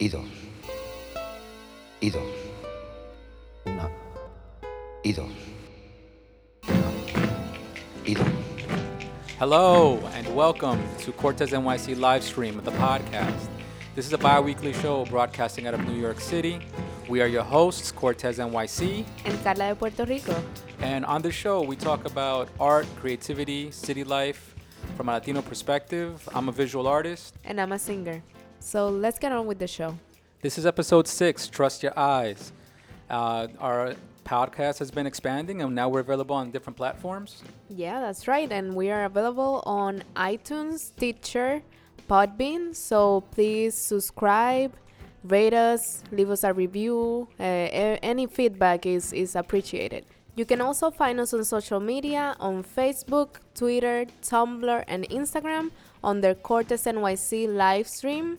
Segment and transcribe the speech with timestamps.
[0.00, 0.24] y dos.
[2.00, 2.22] Y dos.
[3.66, 3.90] Una.
[5.04, 5.28] Y dos.
[6.68, 6.90] Una.
[8.06, 8.26] Y dos.
[9.38, 13.48] Hello and welcome to Cortez NYC live stream of the podcast.
[13.94, 16.60] This is a bi weekly show broadcasting out of New York City.
[17.08, 20.34] We are your hosts, Cortez NYC, and Carla de Puerto Rico.
[20.80, 24.54] and on this show we talk about art, creativity, city life
[24.96, 26.26] from a Latino perspective.
[26.34, 27.34] I'm a visual artist.
[27.44, 28.22] And I'm a singer.
[28.60, 29.98] So let's get on with the show.
[30.42, 32.52] This is episode six, Trust Your Eyes.
[33.08, 37.42] Uh, our podcast has been expanding and now we're available on different platforms.
[37.68, 38.50] Yeah, that's right.
[38.52, 41.62] And we are available on iTunes, Stitcher,
[42.08, 42.76] Podbean.
[42.76, 44.74] So please subscribe,
[45.24, 47.28] rate us, leave us a review.
[47.40, 50.04] Uh, any feedback is, is appreciated.
[50.36, 55.70] You can also find us on social media on Facebook, Twitter, Tumblr, and Instagram
[56.04, 58.38] under Cortes NYC live stream.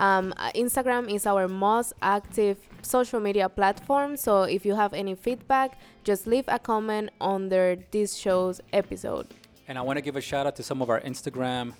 [0.00, 4.16] Um, uh, Instagram is our most active social media platform.
[4.16, 9.26] So if you have any feedback, just leave a comment under this show's episode.
[9.68, 11.74] And I want to give a shout out to some of our Instagram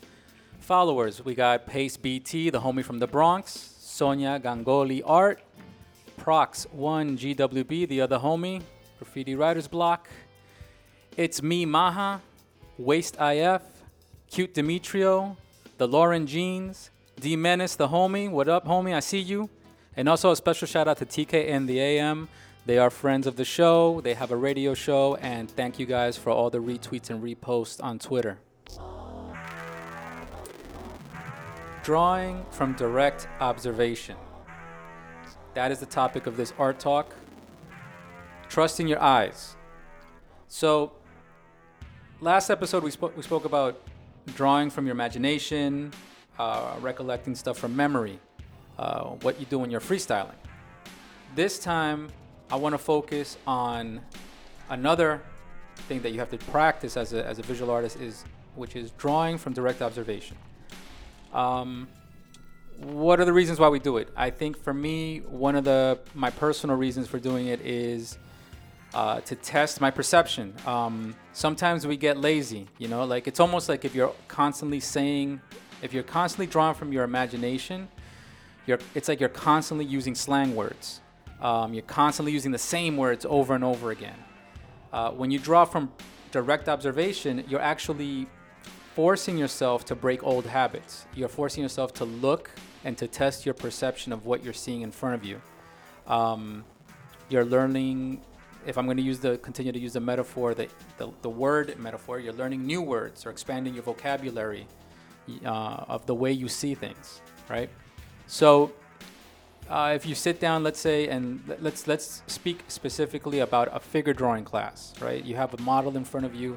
[0.59, 1.25] followers.
[1.25, 5.41] We got Pace BT, the homie from the Bronx, Sonia Gangoli Art,
[6.21, 8.61] Prox1GWB, the other homie,
[8.99, 10.11] Graffiti Writers Block.
[11.17, 12.21] It's me, Maha,
[12.77, 13.63] Waste IF,
[14.31, 15.39] Cute Demetrio,
[15.79, 16.91] the Lauren Jeans,
[17.21, 18.31] D Menace, the homie.
[18.31, 18.95] What up, homie?
[18.95, 19.51] I see you.
[19.95, 22.31] And also a special shout out to TK and the AM.
[22.65, 24.01] They are friends of the show.
[24.01, 27.83] They have a radio show, and thank you guys for all the retweets and reposts
[27.85, 28.39] on Twitter.
[31.83, 34.17] Drawing from direct observation.
[35.53, 37.15] That is the topic of this art talk.
[38.49, 39.57] Trusting your eyes.
[40.49, 40.93] So,
[42.21, 43.79] last episode we we spoke about
[44.35, 45.93] drawing from your imagination,
[46.41, 48.19] uh, recollecting stuff from memory,
[48.79, 50.41] uh, what you do when you're freestyling.
[51.35, 52.09] This time,
[52.51, 54.01] I want to focus on
[54.71, 55.21] another
[55.87, 58.25] thing that you have to practice as a, as a visual artist is
[58.57, 60.37] which is drawing from direct observation.
[61.35, 61.89] Um,
[62.79, 64.09] what are the reasons why we do it?
[64.17, 68.19] I think for me, one of the my personal reasons for doing it is
[68.95, 70.55] uh, to test my perception.
[70.67, 75.43] Um, sometimes we get lazy, you know, like it's almost like if you're constantly saying,
[75.83, 77.89] if you're constantly drawing from your imagination,
[78.67, 81.01] you're, it's like you're constantly using slang words.
[81.41, 84.17] Um, you're constantly using the same words over and over again.
[84.93, 85.91] Uh, when you draw from
[86.31, 88.27] direct observation, you're actually
[88.95, 91.07] forcing yourself to break old habits.
[91.15, 92.51] You're forcing yourself to look
[92.85, 95.41] and to test your perception of what you're seeing in front of you.
[96.07, 96.65] Um,
[97.31, 98.21] you're learning
[98.67, 101.79] if i'm going to use the continue to use the metaphor the, the, the word
[101.79, 104.67] metaphor you're learning new words or expanding your vocabulary
[105.45, 107.71] uh, of the way you see things right?
[108.27, 108.73] So
[109.69, 113.81] uh, if you sit down let's say and let- let's let's speak specifically about a
[113.81, 115.25] figure drawing class right?
[115.25, 116.51] You have a model in front of you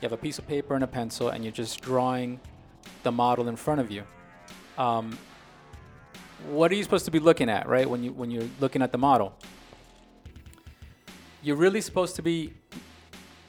[0.00, 2.40] you have a piece of paper and a pencil and you're just drawing
[3.02, 4.02] the model in front of you.
[4.76, 5.16] Um,
[6.50, 8.92] what are you supposed to be looking at right when you when you're looking at
[8.92, 9.34] the model?
[11.42, 12.52] You're really supposed to be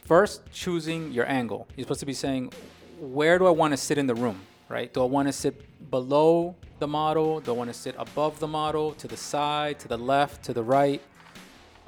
[0.06, 1.68] first choosing your angle.
[1.76, 2.54] You're supposed to be saying,
[3.00, 4.94] where do I want to sit in the room, right?
[4.94, 7.40] Do I want to sit below the model?
[7.40, 10.54] Do I want to sit above the model, to the side, to the left, to
[10.54, 11.02] the right?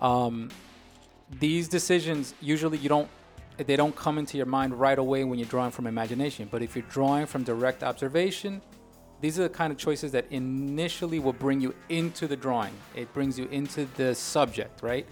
[0.01, 0.49] Um,
[1.39, 3.09] these decisions usually you don't
[3.57, 6.47] they don't come into your mind right away when you're drawing from imagination.
[6.49, 8.61] But if you're drawing from direct observation,
[9.19, 12.73] these are the kind of choices that initially will bring you into the drawing.
[12.95, 15.05] It brings you into the subject, right?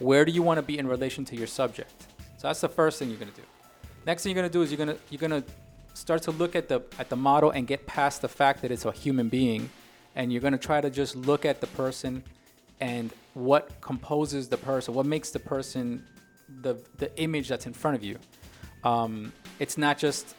[0.00, 2.08] Where do you want to be in relation to your subject?
[2.38, 3.42] So that's the first thing you're gonna do.
[4.04, 5.44] Next thing you're gonna do is you're gonna you're gonna
[5.94, 8.84] start to look at the at the model and get past the fact that it's
[8.84, 9.70] a human being,
[10.14, 12.22] and you're gonna try to just look at the person
[12.80, 16.04] and what composes the person, what makes the person
[16.60, 18.18] the the image that's in front of you.
[18.84, 20.34] Um, it's not just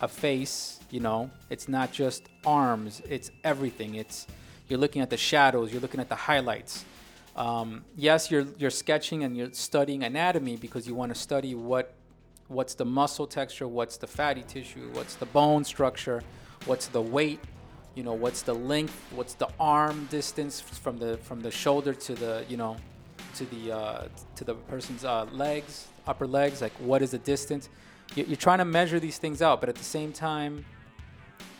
[0.00, 1.30] a face, you know.
[1.50, 3.02] It's not just arms.
[3.08, 3.96] It's everything.
[3.96, 4.26] It's
[4.68, 5.72] you're looking at the shadows.
[5.72, 6.84] You're looking at the highlights.
[7.36, 11.94] Um, yes, you're you're sketching and you're studying anatomy because you want to study what
[12.50, 16.20] what's the muscle texture, what's the fatty tissue, what's the bone structure,
[16.66, 17.40] what's the weight,
[17.94, 22.14] you know, what's the length, what's the arm distance from the from the shoulder to
[22.14, 22.76] the you know
[23.36, 27.68] to the uh, to the person's uh, legs, upper legs, like what is the distance?
[28.16, 30.64] You- You're trying to measure these things out, but at the same time,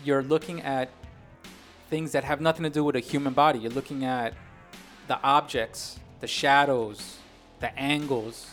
[0.05, 0.91] you're looking at
[1.89, 3.61] things that have nothing to do with a human body.
[3.61, 4.35] You're looking at
[5.07, 7.19] the objects, the shadows,
[7.61, 8.49] the angles,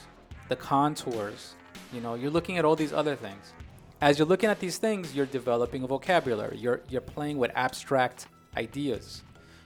[0.49, 1.53] the contours.
[1.93, 3.53] You know, you're looking at all these other things.
[4.01, 6.57] As you're looking at these things, you're developing a vocabulary.
[6.57, 9.23] You're you're playing with abstract ideas.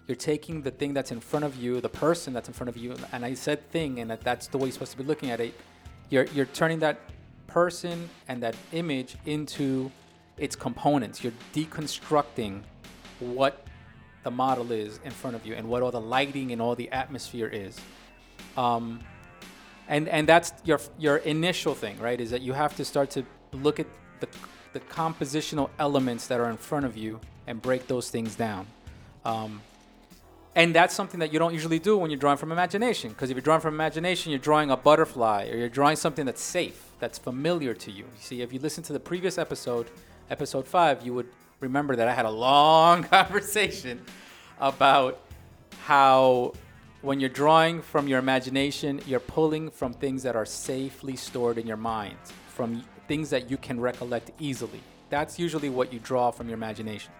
[0.07, 2.77] You're taking the thing that's in front of you, the person that's in front of
[2.77, 5.31] you, and I said thing, and that that's the way you're supposed to be looking
[5.31, 5.53] at it.
[6.09, 6.97] You're you're turning that
[7.47, 9.91] person and that image into
[10.37, 11.23] its components.
[11.23, 12.61] You're deconstructing
[13.19, 13.65] what
[14.23, 16.89] the model is in front of you and what all the lighting and all the
[16.91, 17.79] atmosphere is.
[18.57, 18.99] Um,
[19.87, 22.19] and and that's your your initial thing, right?
[22.19, 23.87] Is that you have to start to look at
[24.19, 24.27] the
[24.73, 28.67] the compositional elements that are in front of you and break those things down.
[29.25, 29.61] Um,
[30.55, 33.09] and that's something that you don't usually do when you're drawing from imagination.
[33.09, 36.41] Because if you're drawing from imagination, you're drawing a butterfly or you're drawing something that's
[36.41, 38.05] safe, that's familiar to you.
[38.19, 39.89] See, if you listen to the previous episode,
[40.29, 41.27] episode five, you would
[41.61, 44.01] remember that I had a long conversation
[44.59, 45.21] about
[45.83, 46.53] how
[47.01, 51.65] when you're drawing from your imagination, you're pulling from things that are safely stored in
[51.65, 52.15] your mind,
[52.47, 54.79] from things that you can recollect easily.
[55.09, 57.11] That's usually what you draw from your imagination.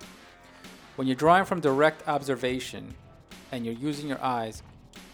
[0.96, 2.94] When you're drawing from direct observation
[3.52, 4.62] and you're using your eyes,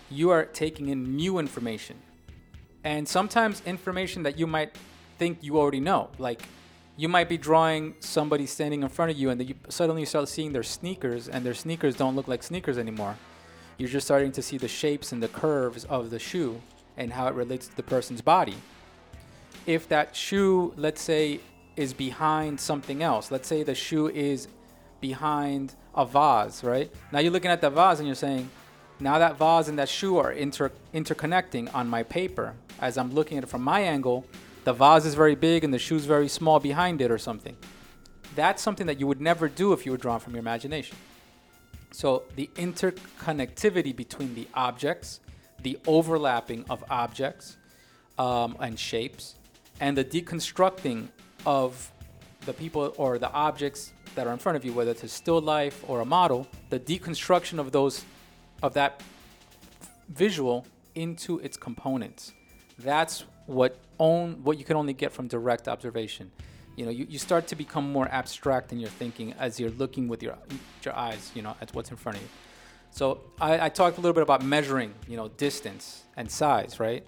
[0.10, 1.98] you are taking in new information.
[2.84, 4.78] And sometimes information that you might
[5.18, 6.10] think you already know.
[6.18, 6.42] Like
[6.98, 10.06] you might be drawing somebody standing in front of you and then you suddenly you
[10.06, 13.16] start seeing their sneakers and their sneakers don't look like sneakers anymore
[13.78, 16.62] you're just starting to see the shapes and the curves of the shoe
[16.98, 18.56] and how it relates to the person's body.
[19.66, 21.40] If that shoe, let's say,
[21.76, 24.48] is behind something else, let's say the shoe is
[25.00, 26.92] behind a vase, right?
[27.12, 28.50] Now you're looking at the vase and you're saying,
[29.00, 32.56] now that vase and that shoe are inter- interconnecting on my paper.
[32.80, 34.26] As I'm looking at it from my angle,
[34.64, 37.56] the vase is very big and the shoe is very small behind it or something.
[38.36, 40.98] That's something that you would never do if you were drawn from your imagination.
[41.98, 45.20] So the interconnectivity between the objects,
[45.64, 47.58] the overlapping of objects
[48.20, 49.34] um, and shapes,
[49.80, 51.08] and the deconstructing
[51.44, 51.92] of
[52.46, 55.42] the people or the objects that are in front of you, whether it's a still
[55.42, 58.06] life or a model, the deconstruction of those
[58.62, 59.02] of that
[60.10, 62.32] visual into its components.
[62.78, 66.32] That's what own what you can only get from direct observation
[66.78, 70.08] you know, you, you start to become more abstract in your thinking as you're looking
[70.08, 70.38] with your
[70.86, 72.30] your eyes, you know, at what's in front of you.
[72.92, 77.08] So I, I talked a little bit about measuring, you know, distance and size, right?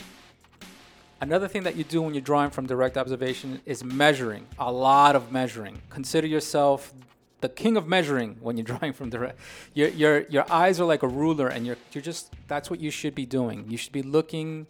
[1.21, 5.16] Another thing that you do when you're drawing from direct observation is measuring, a lot
[5.16, 5.81] of measuring.
[5.89, 6.94] Consider yourself
[7.42, 9.39] the king of measuring when you're drawing from direct.
[9.74, 12.89] Your, your, your eyes are like a ruler, and you're, you're just, that's what you
[12.89, 13.66] should be doing.
[13.69, 14.68] You should be looking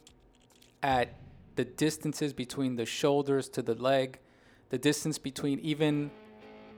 [0.82, 1.14] at
[1.56, 4.20] the distances between the shoulders to the leg,
[4.70, 6.12] the distance between even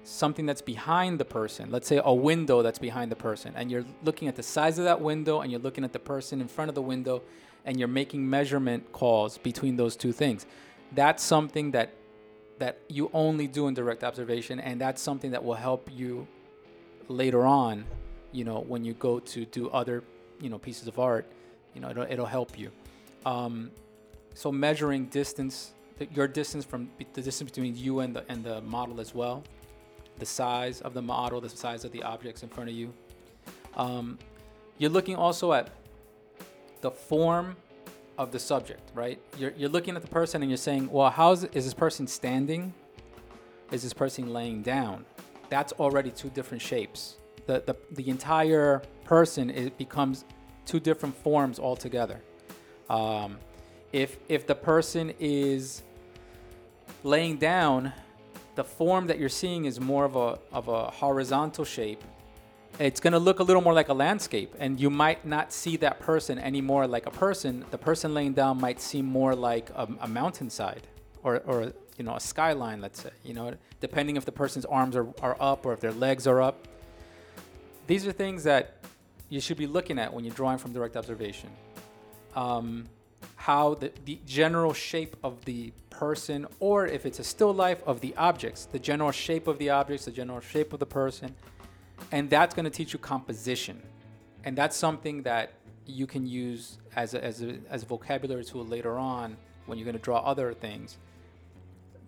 [0.04, 3.86] something that's behind the person, let's say a window that's behind the person, and you're
[4.04, 6.70] looking at the size of that window and you're looking at the person in front
[6.70, 7.22] of the window
[7.66, 10.46] and you're making measurement calls between those two things.
[10.94, 11.94] That's something that
[12.58, 16.28] that you only do in direct observation and that's something that will help you
[17.08, 17.86] later on,
[18.32, 20.04] you know, when you go to do other,
[20.40, 21.26] you know, pieces of art,
[21.74, 22.72] you know, it'll, it'll help you.
[23.26, 23.72] Um,
[24.36, 25.74] so measuring distance
[26.12, 29.44] your distance from the distance between you and the and the model as well,
[30.20, 32.94] the size of the model, the size of the objects in front of you.
[33.76, 34.18] Um,
[34.78, 35.70] you're looking also at
[36.82, 37.56] the form
[38.18, 39.20] of the subject, right?
[39.38, 42.08] You're, you're looking at the person and you're saying, well, how is, is this person
[42.08, 42.74] standing?
[43.72, 45.06] Is this person laying down?
[45.50, 47.18] That's already two different shapes.
[47.46, 50.26] The, the, the entire person it becomes
[50.66, 52.22] two different forms altogether.
[52.90, 53.38] Um,
[53.92, 55.84] if if the person is
[57.04, 57.94] laying down,
[58.56, 62.04] the form that you're seeing is more of a of a horizontal shape.
[62.80, 65.76] It's going to look a little more like a landscape, and you might not see
[65.78, 67.66] that person anymore like a person.
[67.70, 70.88] The person laying down might seem more like a, a mountainside,
[71.24, 72.82] or or you know a skyline.
[72.82, 75.92] Let's say you know depending if the person's arms are, are up or if their
[75.92, 76.68] legs are up.
[77.88, 78.78] These are things that
[79.28, 81.50] you should be looking at when you're drawing from direct observation.
[82.36, 82.88] Um,
[83.42, 88.00] how the, the general shape of the person, or if it's a still life of
[88.00, 91.34] the objects, the general shape of the objects, the general shape of the person.
[92.12, 93.82] And that's going to teach you composition.
[94.44, 95.54] And that's something that
[95.88, 99.86] you can use as a, as a, as a vocabulary tool later on when you're
[99.86, 101.00] going to draw other things.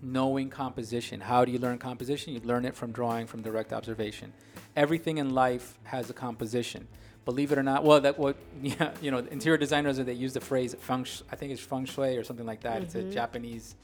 [0.04, 1.20] Knowing composition.
[1.20, 2.34] How do you learn composition?
[2.34, 4.34] You learn it from drawing from direct observation.
[4.76, 6.88] Everything in life has a composition
[7.26, 10.42] believe it or not, well, that what yeah, you know, interior designers they use the
[10.42, 11.06] phrase feng.
[11.32, 12.76] I think it's feng shui or something like that.
[12.76, 12.84] Mm-hmm.
[12.84, 13.12] It's a mm-hmm.
[13.12, 13.76] Japanese,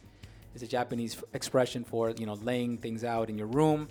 [0.53, 3.89] it's a Japanese expression for you know laying things out in your room.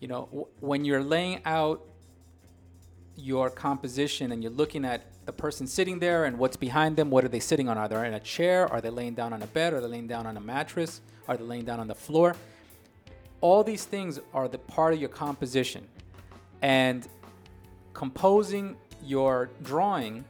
[0.00, 1.82] You know, w- when you're laying out
[3.16, 7.24] your composition and you're looking at the person sitting there and what's behind them, what
[7.24, 7.78] are they sitting on?
[7.78, 8.70] Are they in a chair?
[8.70, 9.72] Are they laying down on a bed?
[9.72, 11.00] Are they laying down on a mattress?
[11.26, 12.36] Are they laying down on the floor?
[13.40, 15.86] All these things are the part of your composition.
[16.62, 17.06] And
[17.96, 20.22] composing your drawing,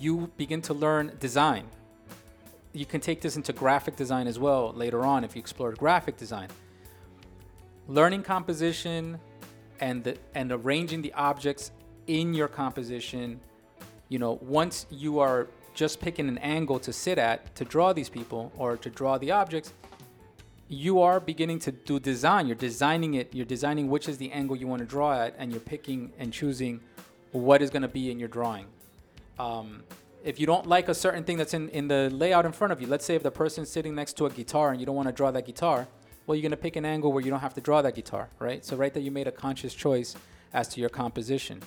[0.00, 1.64] you begin to learn design.
[2.72, 6.16] You can take this into graphic design as well later on if you explore graphic
[6.16, 6.48] design.
[7.86, 9.20] Learning composition
[9.78, 11.70] and the, and arranging the objects
[12.08, 13.40] in your composition,
[14.08, 18.08] you know, once you are just picking an angle to sit at to draw these
[18.08, 19.72] people or to draw the objects,
[20.72, 22.46] you are beginning to do design.
[22.46, 23.34] You're designing it.
[23.34, 26.32] You're designing which is the angle you want to draw at, and you're picking and
[26.32, 26.80] choosing
[27.32, 28.66] what is going to be in your drawing.
[29.38, 29.82] Um,
[30.24, 32.80] if you don't like a certain thing that's in, in the layout in front of
[32.80, 35.08] you, let's say if the person's sitting next to a guitar and you don't want
[35.08, 35.88] to draw that guitar,
[36.26, 38.28] well, you're going to pick an angle where you don't have to draw that guitar,
[38.38, 38.64] right?
[38.64, 40.14] So, right there, you made a conscious choice
[40.52, 41.60] as to your composition.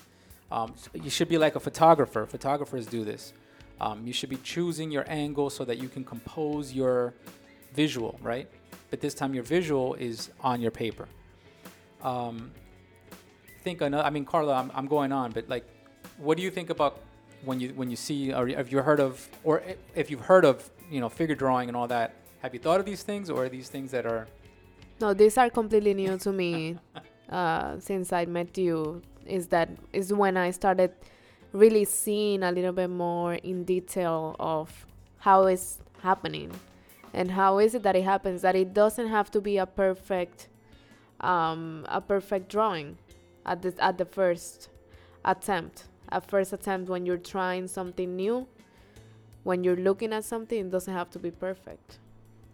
[0.52, 2.26] Um, you should be like a photographer.
[2.26, 3.34] Photographers do this.
[3.82, 7.14] Um, you should be choosing your angle so that you can compose your
[7.74, 8.48] visual, right?
[8.90, 11.08] But this time your visual is on your paper.
[12.02, 12.52] Um,
[13.66, 15.66] think another, I mean, Carla, I'm, I'm going on, but like,
[16.18, 17.02] what do you think about
[17.44, 19.62] when you when you see or if you heard of or
[19.96, 22.14] if you've heard of you know figure drawing and all that?
[22.44, 24.28] Have you thought of these things or are these things that are?
[25.02, 26.78] No, these are completely new to me.
[27.26, 30.92] Uh, since I met you, is that is when I started
[31.54, 34.70] really seeing a little bit more in detail of
[35.18, 36.52] how it's happening
[37.16, 40.50] and how is it that it happens that it doesn't have to be a perfect
[41.22, 42.98] um, a perfect drawing
[43.46, 44.70] at the at the first
[45.24, 48.46] attempt at first attempt when you're trying something new
[49.44, 51.98] when you're looking at something it doesn't have to be perfect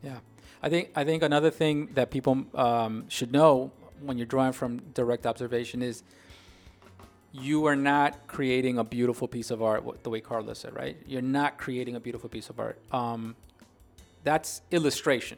[0.04, 0.20] yeah
[0.62, 4.78] i think i think another thing that people um, should know when you're drawing from
[4.94, 6.04] direct observation is
[7.34, 10.98] you are not creating a beautiful piece of art the way Carlos said, right?
[11.06, 12.78] You're not creating a beautiful piece of art.
[12.92, 13.38] Um,
[14.24, 15.38] that's illustration,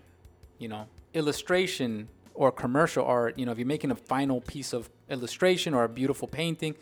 [0.57, 3.37] you know, illustration or commercial art.
[3.37, 6.75] You know, if you're making a final piece of illustration or a beautiful painting,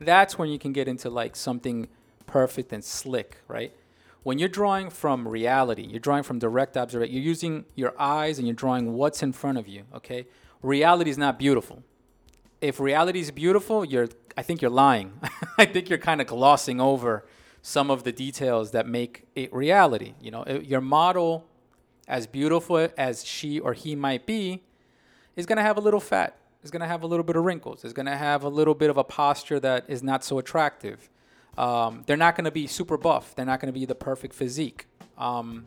[0.00, 1.88] that's when you can get into like something
[2.26, 3.72] perfect and slick, right?
[4.22, 8.46] When you're drawing from reality, you're drawing from direct observation, you're using your eyes and
[8.46, 10.26] you're drawing what's in front of you, okay?
[10.62, 11.84] Reality is not beautiful.
[12.60, 15.12] If reality is beautiful, you're I think you're lying.
[15.58, 17.24] I think you're kind of glossing over
[17.66, 20.14] some of the details that make it reality.
[20.20, 21.48] You know, your model,
[22.06, 24.62] as beautiful as she or he might be,
[25.34, 26.36] is going to have a little fat.
[26.62, 27.84] Is going to have a little bit of wrinkles.
[27.84, 31.10] Is going to have a little bit of a posture that is not so attractive.
[31.58, 33.34] Um, they're not going to be super buff.
[33.34, 34.86] They're not going to be the perfect physique.
[35.18, 35.66] Um,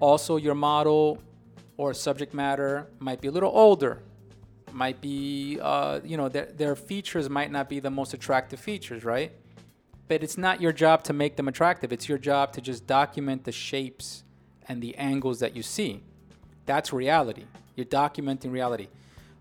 [0.00, 1.18] also, your model
[1.78, 4.02] or subject matter might be a little older
[4.72, 9.04] might be, uh, you know, their, their features might not be the most attractive features,
[9.04, 9.32] right?
[10.08, 11.92] But it's not your job to make them attractive.
[11.92, 14.24] It's your job to just document the shapes
[14.68, 16.02] and the angles that you see.
[16.66, 17.44] That's reality.
[17.76, 18.88] You're documenting reality.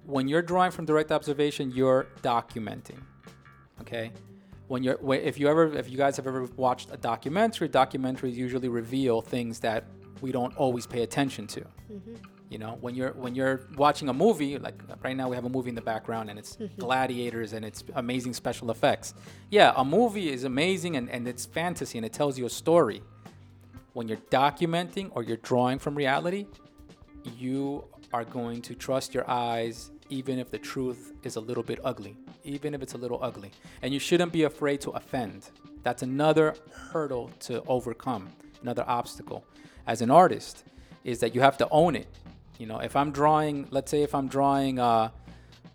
[0.06, 3.00] When you're drawing from direct observation, you're documenting.
[3.82, 4.12] Okay?
[4.68, 8.70] When you're if you ever if you guys have ever watched a documentary, documentaries usually
[8.70, 9.84] reveal things that
[10.22, 11.62] we don't always pay attention to.
[11.62, 12.16] Mm-hmm.
[12.52, 15.50] You know, when you're when you're watching a movie, like right now we have a
[15.50, 16.82] movie in the background and it's mm-hmm.
[16.82, 19.14] gladiators and it's amazing special effects.
[19.50, 23.04] Yeah, a movie is amazing and, and it's fantasy and it tells you a story.
[23.94, 26.46] When you're documenting or you're drawing from reality,
[27.38, 31.80] you are going to trust your eyes even if the truth is a little bit
[31.86, 33.52] ugly, even if it's a little ugly.
[33.82, 35.52] And you shouldn't be afraid to offend.
[35.84, 36.56] That's another
[36.92, 38.28] hurdle to overcome,
[38.62, 39.46] another obstacle.
[39.88, 40.66] As an artist,
[41.04, 42.08] is that you have to own it
[42.62, 45.10] you know, if I'm drawing, let's say if I'm drawing uh,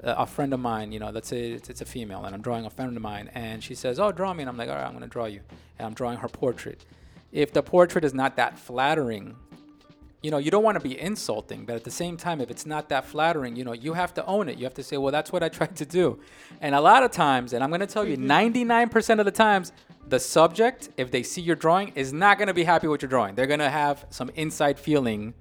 [0.05, 2.65] a friend of mine, you know, let's say it's, it's, a female and I'm drawing
[2.65, 4.45] a friend of mine and she says, oh, draw me.
[4.45, 5.41] And I'm like, all right, I'm going to draw you.
[5.81, 6.85] And I'm drawing her portrait.
[7.33, 9.35] If the portrait is not that flattering,
[10.23, 12.67] you know, you don't want to be insulting, but at the same time, if it's
[12.67, 14.57] not that flattering, you know, you have to own it.
[14.57, 16.21] You have to say, well, that's what I tried to do.
[16.61, 19.19] And a lot of times, and I'm going to tell you, 99% mm-hmm.
[19.19, 19.73] of the times,
[20.07, 23.09] the subject, if they see your drawing, is not going to be happy with your
[23.09, 23.35] drawing.
[23.35, 25.35] They're going to have some inside feeling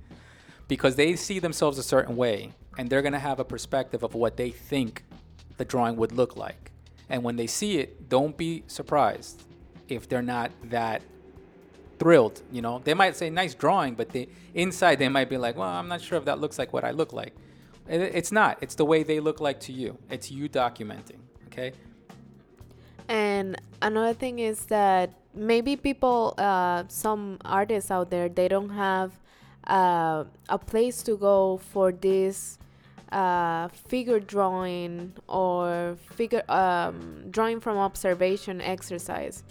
[0.67, 4.13] because they see themselves a certain way and they're going to have a perspective of
[4.15, 5.03] what they think
[5.57, 6.71] the drawing would look like.
[7.09, 9.43] And when they see it, don't be surprised
[9.87, 11.01] if they're not that
[11.99, 12.81] thrilled, you know.
[12.83, 16.01] They might say nice drawing, but they inside they might be like, "Well, I'm not
[16.01, 17.33] sure if that looks like what I look like."
[17.87, 18.57] It's not.
[18.61, 19.97] It's the way they look like to you.
[20.09, 21.71] It's you documenting, okay?
[23.07, 29.11] And another thing is that maybe people uh, some artists out there they don't have
[29.67, 32.57] uh, a place to go for this
[33.11, 39.43] uh, figure drawing or figure um, drawing from observation exercise.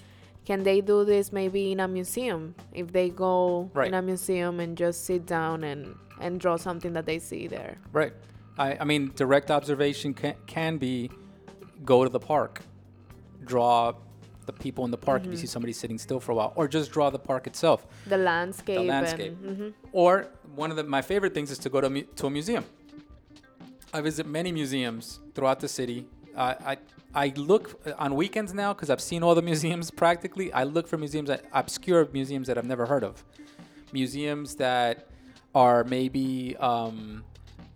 [0.45, 2.55] Can they do this maybe in a museum?
[2.73, 3.89] If they go right.
[3.89, 7.79] in a museum and just sit down and and draw something that they see there.
[7.93, 8.13] Right.
[8.59, 11.11] I, I mean direct observation can, can be
[11.85, 12.61] go to the park,
[13.45, 13.95] draw
[14.47, 16.69] the people in the park if you see somebody sitting still for a while, or
[16.69, 17.87] just draw the park itself.
[18.07, 18.79] The landscape.
[18.79, 19.37] The landscape.
[19.45, 19.73] And, mhm.
[19.93, 22.31] Or one of the, my favorite things is to go to, a mu- to a
[22.31, 22.65] museum.
[23.93, 26.07] I visit many museums throughout the city.
[26.37, 26.77] Uh, I
[27.17, 30.53] I look on weekends now because I've seen all the museums practically.
[30.53, 33.23] I look for museums, that, obscure museums that I've never heard of,
[33.93, 35.07] museums that
[35.55, 37.23] are maybe um,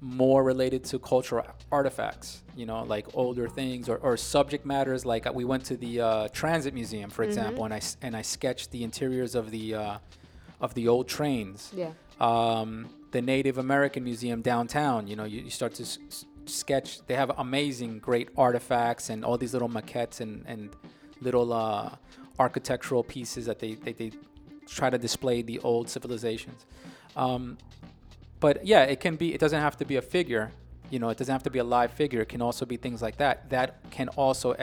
[0.01, 2.43] more related to cultural artifacts.
[2.57, 5.05] You know, like older things or, or subject matters.
[5.05, 8.23] Like uh, we went to the uh, Transit Museum, for example, and I and I
[8.23, 9.99] sketched the interiors of the uh,
[10.61, 11.91] of the old trains Yeah.
[12.21, 15.07] um, the Native American Museum downtown.
[15.07, 15.99] You know, you, you start to s-
[16.47, 17.01] sketch.
[17.07, 20.71] They have amazing, great artifacts and all these little maquettes and, and
[21.21, 21.91] little uh,
[22.41, 24.11] architectural pieces that they, they, they
[24.67, 26.67] try to display the old civilizations.
[27.17, 27.57] Um,
[28.41, 29.35] but yeah, it can be.
[29.35, 30.53] It doesn't have to be a figure.
[30.91, 32.23] You know, it doesn't have to be a live figure.
[32.23, 33.51] It can also be things like that.
[33.51, 34.55] That can also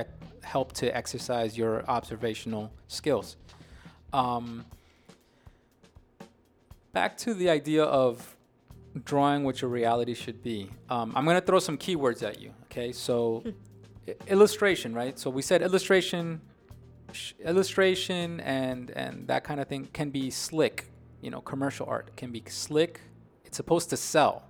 [0.43, 3.35] help to exercise your observational skills.
[4.13, 4.65] Um,
[6.93, 8.35] back to the idea of
[9.03, 10.71] drawing what your reality should be.
[10.89, 12.53] Um, I'm going to throw some keywords at you.
[12.65, 13.43] Okay, so
[14.27, 15.19] illustration, right?
[15.19, 16.41] So we said illustration,
[17.11, 20.89] sh- illustration, and and that kind of thing can be slick.
[21.21, 23.01] You know, commercial art can be slick.
[23.55, 24.43] It's supposed to sell,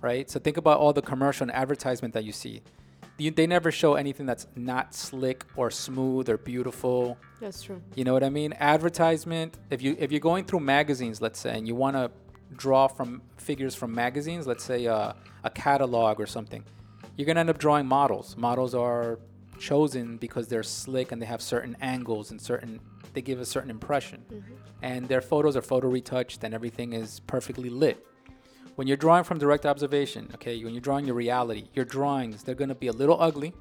[0.00, 0.30] right?
[0.30, 2.62] So think about all the commercial and advertisement that you see.
[3.16, 7.18] You, they never show anything that's not slick or smooth or beautiful.
[7.40, 7.82] That's true.
[7.96, 8.52] You know what I mean?
[8.52, 9.58] Advertisement.
[9.70, 12.12] If you if you're going through magazines, let's say, and you want to
[12.54, 16.62] draw from figures from magazines, let's say uh, a catalog or something,
[17.16, 18.36] you're gonna end up drawing models.
[18.36, 19.18] Models are
[19.58, 22.78] chosen because they're slick and they have certain angles and certain
[23.14, 24.22] they give a certain impression,
[24.80, 28.04] and their photos are photo retouched and everything is perfectly lit.
[28.78, 32.54] When you're drawing from direct observation, okay, when you're drawing your reality, your drawings they're
[32.54, 33.52] gonna be a little ugly,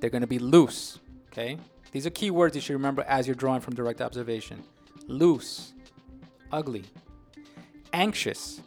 [0.00, 0.98] they're going to be loose.
[1.30, 1.58] Okay.
[1.90, 4.64] These are key words you should remember as you're drawing from direct observation.
[5.06, 5.74] Loose,
[6.50, 6.84] ugly,
[7.92, 8.62] anxious.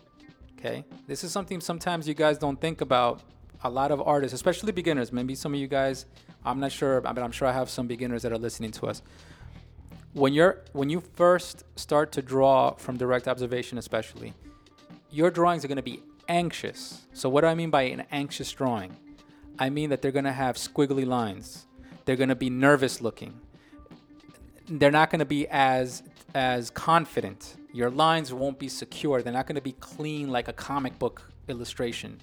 [0.59, 0.85] Okay.
[1.07, 3.21] This is something sometimes you guys don't think about.
[3.63, 6.05] A lot of artists, especially beginners, maybe some of you guys,
[6.45, 9.01] I'm not sure, but I'm sure I have some beginners that are listening to us.
[10.13, 14.35] When you're when you first start to draw from direct observation, especially,
[15.15, 17.07] your drawings are going to be anxious.
[17.13, 18.97] So what do I mean by an anxious drawing?
[19.57, 21.67] I mean that they're going to have squiggly lines.
[22.03, 23.39] They're going to be nervous looking.
[24.67, 27.55] They're not going to be as as confident.
[27.71, 29.21] Your lines won't be secure.
[29.21, 32.19] They're not going to be clean like a comic book illustration.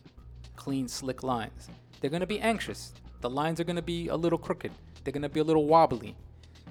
[0.57, 1.70] Clean slick lines.
[2.00, 2.92] They're going to be anxious.
[3.22, 4.72] The lines are going to be a little crooked.
[5.02, 6.14] They're going to be a little wobbly.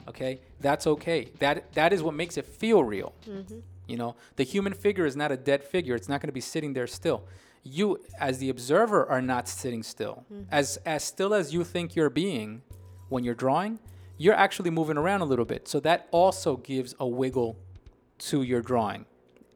[0.08, 0.40] Okay?
[0.60, 1.30] That's okay.
[1.40, 3.16] That that is what makes it feel real.
[3.28, 3.60] Mm-hmm.
[3.92, 5.96] You know, the human figure is not a dead figure.
[5.96, 7.20] It's not going to be sitting there still.
[7.64, 10.24] You, as the observer, are not sitting still.
[10.50, 12.62] As as still as you think you're being
[13.10, 13.80] when you're drawing,
[14.18, 15.68] you're actually moving around a little bit.
[15.68, 17.58] So that also gives a wiggle
[18.30, 19.06] to your drawing.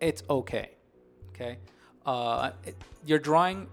[0.01, 0.67] It's okay.
[1.33, 1.57] Okay.
[2.05, 3.67] Uh, it- your drawing,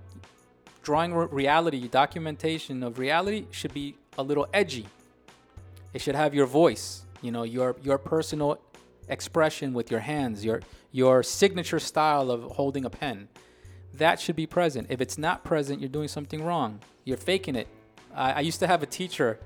[0.82, 4.86] drawing re- reality, documentation of reality should be a little edgy.
[5.94, 6.86] It should have your voice,
[7.20, 8.58] you know, your your personal
[9.12, 13.28] expression with your hands, your your signature style of holding a pen.
[13.94, 14.86] That should be present.
[14.90, 16.80] If it's not present, you're doing something wrong.
[17.04, 17.68] You're faking it.
[18.14, 19.38] I, I used to have a teacher.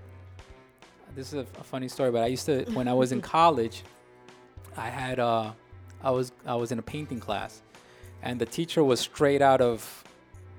[1.14, 3.82] This is a, a funny story, but I used to when I was in college,
[4.76, 5.52] I had uh,
[6.02, 7.62] I was I was in a painting class,
[8.22, 10.04] and the teacher was straight out of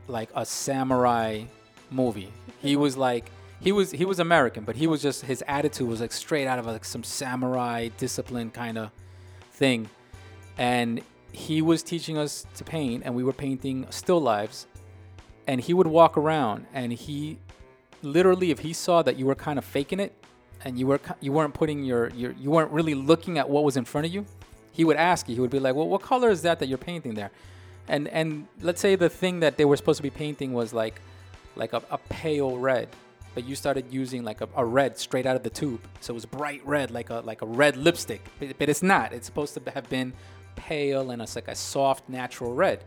[0.08, 1.44] like a samurai
[1.92, 2.32] movie.
[2.62, 6.02] He was like he was he was American, but he was just his attitude was
[6.02, 8.92] like straight out of like some samurai discipline kind of
[9.52, 9.90] thing.
[10.58, 14.68] And he was teaching us to paint, and we were painting still lives.
[15.48, 17.38] And he would walk around, and he
[18.02, 20.14] literally, if he saw that you were kind of faking it,
[20.64, 23.78] and you were you weren't putting your, your you weren't really looking at what was
[23.78, 24.26] in front of you,
[24.72, 25.36] he would ask you.
[25.36, 27.32] He would be like, "Well, what color is that that you're painting there?"
[27.88, 31.02] And and let's say the thing that they were supposed to be painting was like
[31.56, 32.90] like a, a pale red,
[33.38, 36.16] but you started using like a, a red straight out of the tube, so it
[36.16, 38.22] was bright red, like a like a red lipstick.
[38.40, 39.14] But, but it's not.
[39.14, 40.12] It's supposed to have been
[40.56, 42.84] pale and it's like a soft natural red.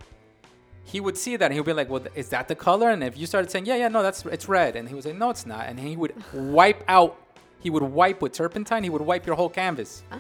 [0.83, 3.05] He would see that and he would be like, "Well, is that the color?" And
[3.05, 5.31] if you started saying, "Yeah, yeah, no, that's it's red," and he would say, "No,
[5.31, 7.17] it's not," and he would wipe out.
[7.61, 8.83] He would wipe with turpentine.
[8.83, 10.19] He would wipe your whole canvas, ah.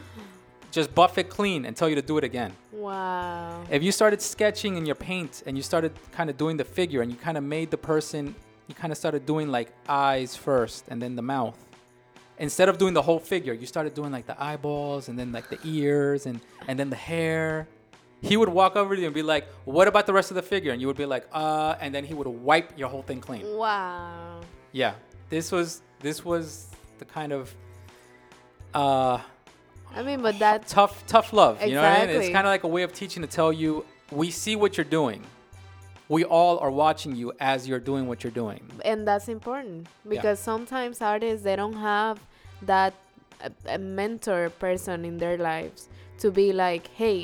[0.70, 2.52] just buff it clean and tell you to do it again.
[2.70, 3.64] Wow.
[3.68, 7.02] If you started sketching in your paint and you started kind of doing the figure
[7.02, 8.36] and you kind of made the person,
[8.70, 11.58] you kind of started doing like eyes first and then the mouth.
[12.38, 15.50] Instead of doing the whole figure, you started doing like the eyeballs and then like
[15.50, 17.68] the ears and, and then the hair.
[18.22, 20.42] He would walk over to you and be like, What about the rest of the
[20.42, 20.72] figure?
[20.72, 23.44] And you would be like, Uh, and then he would wipe your whole thing clean.
[23.56, 24.40] Wow.
[24.72, 24.94] Yeah.
[25.28, 27.54] this was this was the kind of
[28.72, 29.18] uh,
[29.94, 31.60] I mean, but that tough tough love.
[31.60, 32.16] You know what I mean?
[32.22, 34.84] It's kind of like a way of teaching to tell you we see what you're
[34.84, 35.24] doing.
[36.16, 38.62] We all are watching you as you're doing what you're doing.
[38.90, 42.16] and that's important because sometimes artists they don't have
[42.72, 42.92] that
[43.48, 45.80] a, a mentor person in their lives
[46.22, 47.20] to be like hey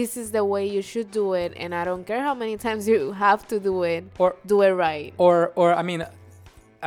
[0.00, 2.80] this is the way you should do it and i don't care how many times
[2.92, 6.00] you have to do it Or do it right or or I mean,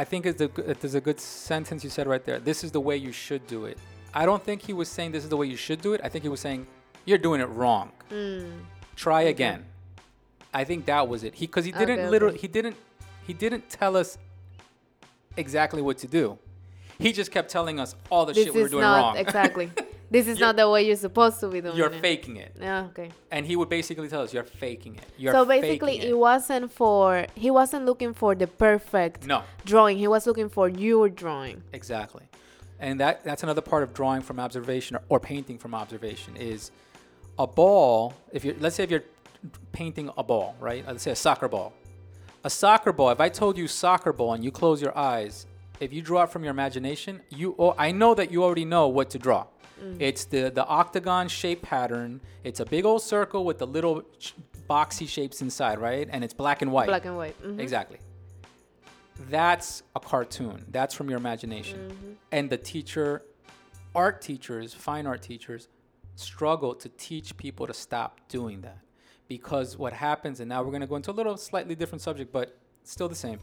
[0.01, 2.39] I think it's a, good- there's a good sentence you said right there.
[2.49, 3.77] This is the way you should do it.
[4.21, 5.99] I don't think he was saying this is the way you should do it.
[6.07, 6.61] I think he was saying
[7.07, 7.87] you're doing it wrong.
[8.11, 8.51] Mm.
[8.95, 9.59] Try again.
[10.53, 11.35] I think that was it.
[11.35, 12.75] He because he didn't literally he didn't
[13.25, 14.17] he didn't tell us
[15.35, 16.37] exactly what to do.
[16.99, 19.17] He just kept telling us all the this shit we were is doing not wrong.
[19.17, 19.69] exactly
[20.09, 21.77] this is You're- not the way you're supposed to be doing it.
[21.77, 22.55] You're it faking it.
[22.59, 25.03] yeah okay And he would basically tell us you're faking it.
[25.17, 29.43] You're so basically faking it wasn't for he wasn't looking for the perfect No.
[29.63, 32.23] drawing he was looking for your drawing Exactly.
[32.79, 36.71] And that that's another part of drawing from observation or, or painting from observation is
[37.39, 39.03] a ball, if you're let's say if you're
[39.71, 40.85] painting a ball, right?
[40.85, 41.73] Let's say a soccer ball.
[42.43, 45.45] A soccer ball, if I told you soccer ball and you close your eyes,
[45.79, 48.87] if you draw it from your imagination, you oh, I know that you already know
[48.87, 49.45] what to draw.
[49.99, 52.19] It's the the octagon shape pattern.
[52.43, 54.01] It's a big old circle with the little
[54.67, 56.07] boxy shapes inside, right?
[56.11, 56.87] And it's black and white.
[56.87, 57.59] black and white Mhm.
[57.59, 57.99] Exactly.
[59.29, 60.65] That's a cartoon.
[60.69, 61.79] That's from your imagination.
[61.91, 62.11] Mm-hmm.
[62.31, 63.23] And the teacher,
[63.95, 65.67] art teachers, fine art teachers,
[66.15, 68.79] struggle to teach people to stop doing that.
[69.27, 72.31] Because what happens, and now we're going to go into a little slightly different subject,
[72.31, 73.39] but still the same,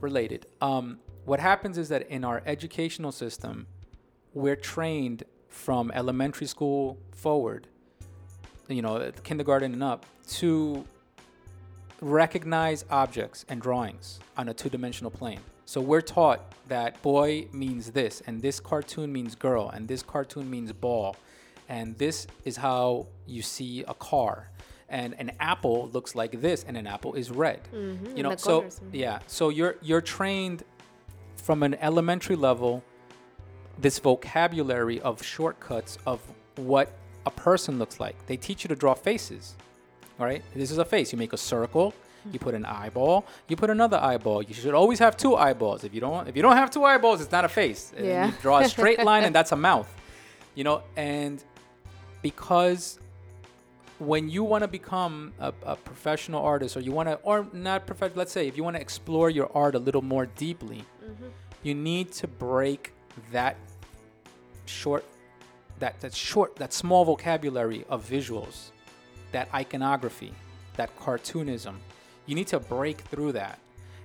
[0.00, 0.46] related.
[0.60, 3.66] Um, what happens is that in our educational system,
[4.34, 7.66] we're trained from elementary school forward,
[8.68, 10.84] you know, kindergarten and up, to
[12.00, 15.40] recognize objects and drawings on a two-dimensional plane.
[15.64, 20.48] So we're taught that boy means this, and this cartoon means girl, and this cartoon
[20.50, 21.16] means ball,
[21.68, 24.50] and this is how you see a car,
[24.88, 27.60] and an apple looks like this, and an apple is red.
[27.72, 28.90] Mhm, You know, so colors, mhm.
[28.92, 30.64] yeah, so you're you're trained
[31.36, 32.82] from an elementary level
[33.78, 36.20] this vocabulary of shortcuts of
[36.56, 36.92] what
[37.26, 38.16] a person looks like.
[38.26, 39.54] They teach you to draw faces.
[40.18, 41.12] All right, this is a face.
[41.12, 41.94] You make a circle.
[42.32, 43.24] You put an eyeball.
[43.46, 44.42] You put another eyeball.
[44.42, 45.84] You should always have two eyeballs.
[45.84, 47.92] If you don't, if you don't have two eyeballs, it's not a face.
[47.96, 48.26] Yeah.
[48.26, 49.88] You draw a straight line, and that's a mouth.
[50.56, 51.42] You know, and
[52.20, 52.98] because
[53.98, 57.86] when you want to become a, a professional artist, or you want to, or not
[57.86, 61.26] professional, let's say if you want to explore your art a little more deeply, mm-hmm.
[61.62, 62.92] you need to break
[63.32, 63.56] that
[64.66, 65.04] short
[65.78, 68.70] that that short that small vocabulary of visuals
[69.32, 70.32] that iconography
[70.76, 71.74] that cartoonism.
[72.26, 73.58] You need to break through that.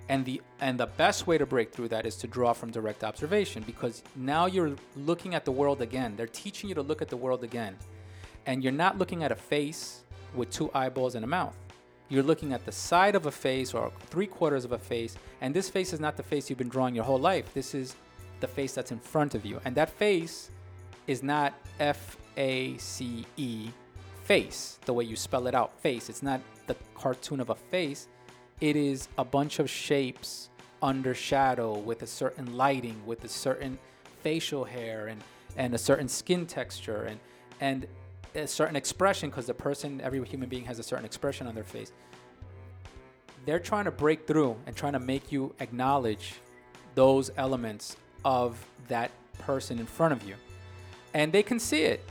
[0.10, 3.04] And the and the best way to break through that is to draw from direct
[3.04, 6.16] observation because now you're looking at the world again.
[6.18, 7.78] They're teaching you to look at the world again
[8.46, 10.02] and you're not looking at a face
[10.36, 11.56] with two eyeballs and a mouth.
[12.10, 15.16] You're looking at the side of a face or three quarters of a face.
[15.42, 17.54] And this face is not the face you've been drawing your whole life.
[17.54, 17.96] This is
[18.40, 19.60] the face that's in front of you.
[19.66, 20.52] And that face
[21.08, 23.70] is not F A C E
[24.24, 26.10] face, the way you spell it out, face.
[26.10, 28.08] It's not the cartoon of a face.
[28.62, 30.50] It is a bunch of shapes
[30.82, 33.80] under shadow with a certain lighting, with a certain
[34.22, 35.22] facial hair and,
[35.58, 37.04] and a certain skin texture.
[37.04, 37.20] And
[37.60, 37.88] and
[38.36, 41.64] a certain expression because the person, every human being has a certain expression on their
[41.64, 41.92] face.
[43.46, 46.36] They're trying to break through and trying to make you acknowledge
[46.96, 50.36] those elements of that person in front of you
[51.14, 52.04] and they can see it.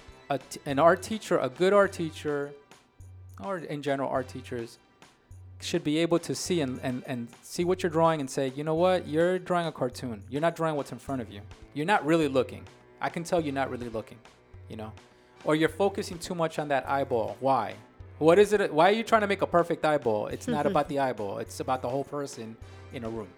[0.65, 2.53] An art teacher, a good art teacher,
[3.45, 4.79] or in general art teachers,
[5.61, 8.65] should be able to see and, and, and see what you're drawing and say, you
[8.65, 10.23] know what, you're drawing a cartoon.
[10.31, 11.41] You're not drawing what's in front of you.
[11.75, 12.65] You're not really looking.
[13.01, 14.19] I can tell you're not really looking,
[14.69, 14.93] you know,
[15.45, 17.37] or you're focusing too much on that eyeball.
[17.41, 17.75] Why?
[18.19, 18.73] What is it?
[18.73, 20.29] Why are you trying to make a perfect eyeball?
[20.29, 21.39] It's not about the eyeball.
[21.39, 22.57] It's about the whole person
[22.93, 23.29] in a room.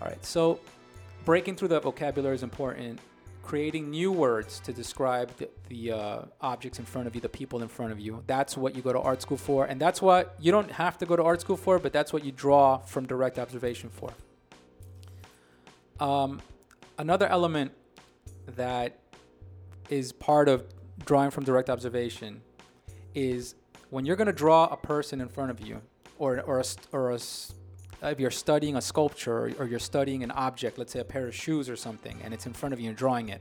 [0.00, 0.24] All right.
[0.24, 0.60] So
[1.24, 3.00] breaking through the vocabulary is important
[3.50, 7.62] creating new words to describe the, the uh, objects in front of you, the people
[7.62, 8.22] in front of you.
[8.28, 9.64] That's what you go to art school for.
[9.64, 12.24] And that's what you don't have to go to art school for, but that's what
[12.24, 14.12] you draw from direct observation for.
[15.98, 16.40] Um,
[16.96, 17.72] another element
[18.46, 18.98] that
[19.90, 20.64] is part of
[21.04, 22.40] drawing from direct observation
[23.14, 23.54] is
[23.90, 25.80] when you're going to draw a person in front of you
[26.18, 27.18] or, or, a, or a,
[28.02, 31.26] if you're studying a sculpture or, or you're studying an object, let's say a pair
[31.26, 33.40] of shoes or something, and it's in front of you and drawing it,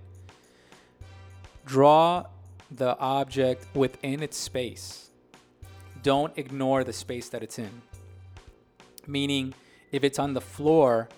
[1.66, 2.26] draw
[2.72, 5.10] the object within its space.
[6.02, 7.82] Don't ignore the space that it's in.
[9.06, 9.54] Meaning,
[9.92, 11.10] if it's on the floor,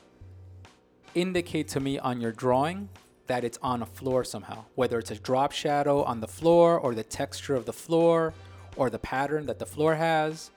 [1.14, 2.90] indicate to me on your drawing
[3.32, 6.94] that it's on a floor somehow, whether it's a drop shadow on the floor or
[6.94, 8.34] the texture of the floor
[8.76, 10.52] or the pattern that the floor has.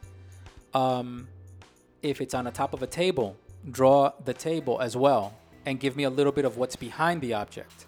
[0.74, 1.28] Um,
[2.02, 3.36] if it's on the top of a table,
[3.70, 5.34] draw the table as well
[5.64, 7.86] and give me a little bit of what's behind the object.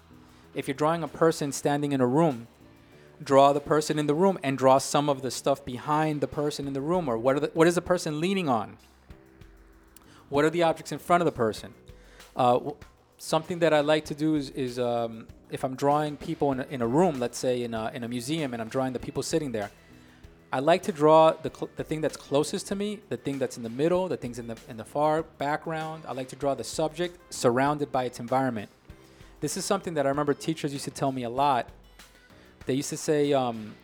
[0.53, 2.47] If you're drawing a person standing in a room,
[3.21, 6.65] draw the person in the room and draw some of the stuff behind the person
[6.65, 8.77] in the room or what the, what is the person leaning on?
[10.29, 11.73] What are the objects in front of the person?
[12.37, 12.71] Uh,
[13.17, 16.67] something that I like to do is, is um, if I'm drawing people in a,
[16.69, 19.23] in a room, let's say in a, in a museum, and I'm drawing the people
[19.23, 19.71] sitting there,
[20.51, 23.57] I like to draw the, cl- the thing that's closest to me, the thing that's
[23.57, 26.03] in the middle, the things in the, in the far background.
[26.07, 28.69] I like to draw the subject surrounded by its environment.
[29.41, 31.69] This is something that I remember teachers used to tell me a lot.
[32.65, 33.75] They used to say, um,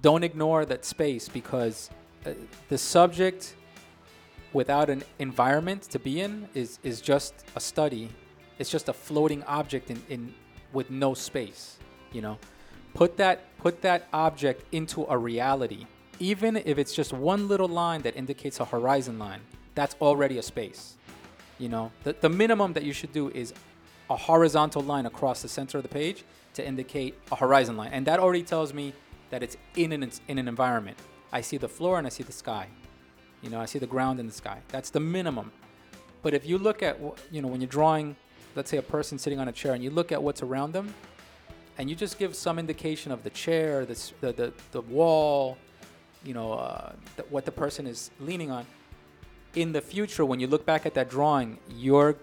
[0.00, 1.90] don't ignore that space because
[2.24, 2.32] uh,
[2.68, 3.54] the subject
[4.52, 8.10] without an environment to be in is, is just a study.
[8.58, 10.34] It's just a floating object in, in
[10.72, 11.76] with no space,
[12.12, 12.38] you know.
[12.94, 15.86] Put that put that object into a reality.
[16.18, 19.40] Even if it's just one little line that indicates a horizon line,
[19.74, 20.96] that's already a space.
[21.58, 23.52] You know, the, the minimum that you should do is
[24.08, 27.90] a horizontal line across the center of the page to indicate a horizon line.
[27.92, 28.94] And that already tells me
[29.30, 30.96] that it's in an, in an environment.
[31.32, 32.68] I see the floor and I see the sky.
[33.42, 34.58] You know, I see the ground and the sky.
[34.68, 35.52] That's the minimum.
[36.22, 36.98] But if you look at,
[37.30, 38.16] you know, when you're drawing,
[38.56, 40.92] let's say a person sitting on a chair and you look at what's around them
[41.78, 45.58] and you just give some indication of the chair, the, the, the, the wall,
[46.24, 48.66] you know, uh, the, what the person is leaning on,
[49.54, 52.16] in the future, when you look back at that drawing, your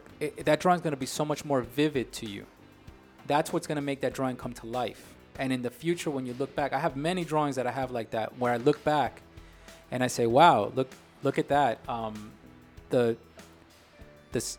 [0.46, 2.46] that drawing is going to be so much more vivid to you.
[3.28, 5.14] That's what's going to make that drawing come to life.
[5.40, 7.92] And in the future, when you look back, I have many drawings that I have
[7.92, 9.22] like that, where I look back
[9.92, 10.92] and I say, "Wow, look,
[11.24, 12.32] look at that." Um,
[12.90, 13.18] the
[14.32, 14.58] this,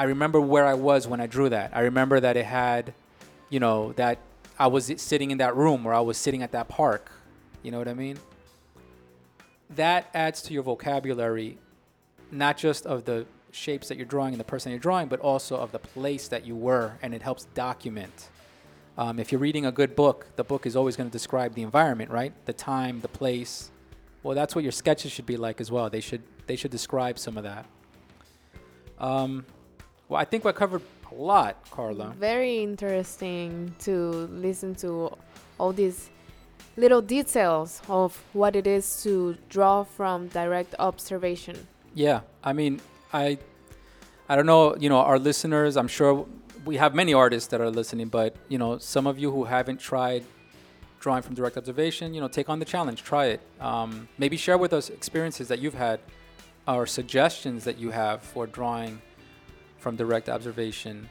[0.00, 1.72] I remember where I was when I drew that.
[1.74, 2.94] I remember that it had,
[3.50, 4.16] you know, that
[4.58, 7.12] I was sitting in that room or I was sitting at that park.
[7.62, 8.18] You know what I mean?
[9.68, 11.58] That adds to your vocabulary
[12.30, 15.56] not just of the shapes that you're drawing and the person you're drawing, but also
[15.56, 18.30] of the place that you were, and it helps document.
[18.96, 21.62] Um, if you're reading a good book, the book is always going to describe the
[21.62, 22.32] environment, right?
[22.46, 23.70] The time, the place.
[24.22, 25.90] Well, that's what your sketches should be like as well.
[25.90, 27.66] They should they should describe some of that.
[28.98, 29.44] Um,
[30.10, 32.12] well, I think we covered a lot, Carla.
[32.18, 35.16] Very interesting to listen to
[35.56, 36.10] all these
[36.76, 41.68] little details of what it is to draw from direct observation.
[41.94, 42.80] Yeah, I mean,
[43.12, 43.38] I,
[44.28, 45.76] I don't know, you know, our listeners.
[45.76, 46.26] I'm sure
[46.64, 49.78] we have many artists that are listening, but you know, some of you who haven't
[49.78, 50.24] tried
[50.98, 53.40] drawing from direct observation, you know, take on the challenge, try it.
[53.60, 56.00] Um, maybe share with us experiences that you've had,
[56.66, 59.00] or suggestions that you have for drawing
[59.80, 61.08] from direct observation.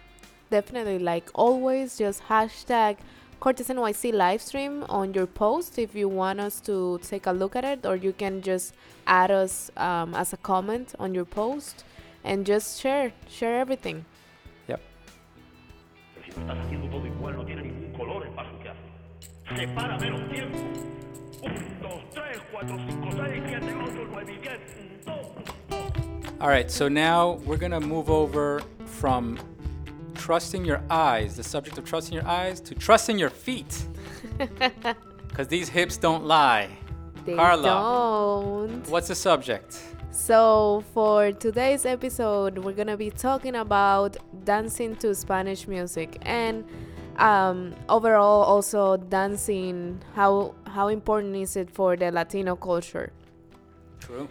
[0.50, 2.98] Definitely, like always, just hashtag
[3.40, 7.56] Cortes NYC live stream on your post if you want us to take a look
[7.56, 8.74] at it, or you can just
[9.08, 11.86] add us um, as a comment on your post
[12.24, 14.06] and just share, share everything.
[14.68, 14.82] Yep.
[26.42, 29.38] All right, so now we're gonna move over from
[30.16, 33.84] trusting your eyes, the subject of trusting your eyes, to trusting your feet.
[35.28, 36.70] Because these hips don't lie.
[37.24, 37.64] They Carla.
[37.64, 38.90] don't.
[38.90, 39.80] What's the subject?
[40.12, 46.66] So, for today's episode, we're gonna be talking about dancing to Spanish music and
[47.18, 50.02] um, overall also dancing.
[50.16, 53.14] How how important is it for the Latino culture?
[54.00, 54.28] True.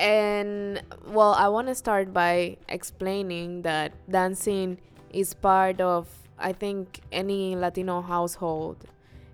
[0.00, 4.78] And well, I want to start by explaining that dancing
[5.12, 6.08] is part of
[6.38, 8.78] I think any Latino household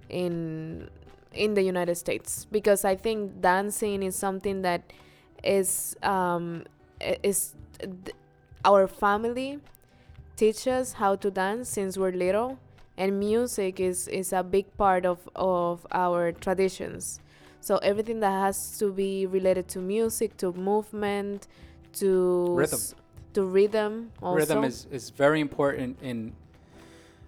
[0.09, 0.91] in
[1.33, 2.47] in the United States.
[2.51, 4.93] Because I think dancing is something that
[5.45, 6.65] is um
[7.23, 8.17] is th-
[8.65, 9.61] our family
[10.37, 12.59] teach us how to dance since we're little.
[12.99, 17.21] And music is is a big part of of our traditions
[17.67, 21.49] so everything that has to be related to music to movement
[22.01, 22.79] to Rhythm.
[22.79, 22.95] s-
[23.35, 26.33] to rhythm also Rhythm is, is very important in.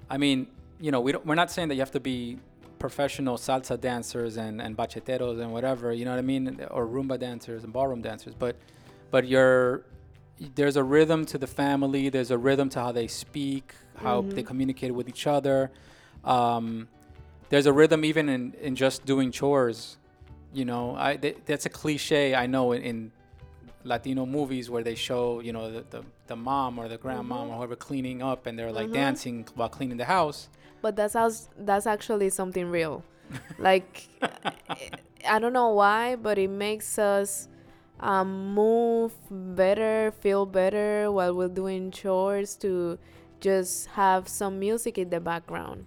[0.09, 0.46] I mean,
[0.81, 2.38] you know, we don't, we're not saying that you have to be
[2.79, 7.18] professional salsa dancers and, and bachateros and whatever, you know what I mean, or rumba
[7.18, 8.55] dancers and ballroom dancers, but
[9.11, 9.83] but you're
[10.55, 12.11] there's a rhythm to the family.
[12.11, 15.72] There's a rhythm to how they speak, how they communicate with each other.
[16.24, 16.87] Um,
[17.51, 19.96] there's a rhythm even in, in just doing chores.
[20.52, 23.12] You know, I th- that's a cliche I know in, in
[23.84, 27.56] Latino movies where they show, you know, the, the, the mom or the grandmom or
[27.58, 30.48] whoever cleaning up and they're like dancing while cleaning the house.
[30.80, 33.04] But that's als- that's actually something real.
[33.58, 34.08] like
[35.28, 37.48] I don't know why, but it makes us
[38.00, 42.98] um, move better, feel better while we're doing chores to
[43.40, 45.87] just have some music in the background.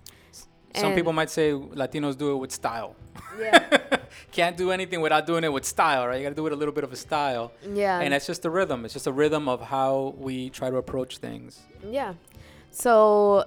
[0.76, 2.96] Some And- people might say Latinos do it with style.
[3.40, 3.98] Yeah.
[4.32, 6.18] Can't do anything without doing it with style, right?
[6.18, 7.52] You gotta do it a little bit of a style.
[7.74, 8.00] yeah.
[8.00, 8.86] And it's just a rhythm.
[8.86, 11.62] It's just a rhythm of how we try to approach things.
[11.88, 12.14] Yeah.
[12.72, 13.46] So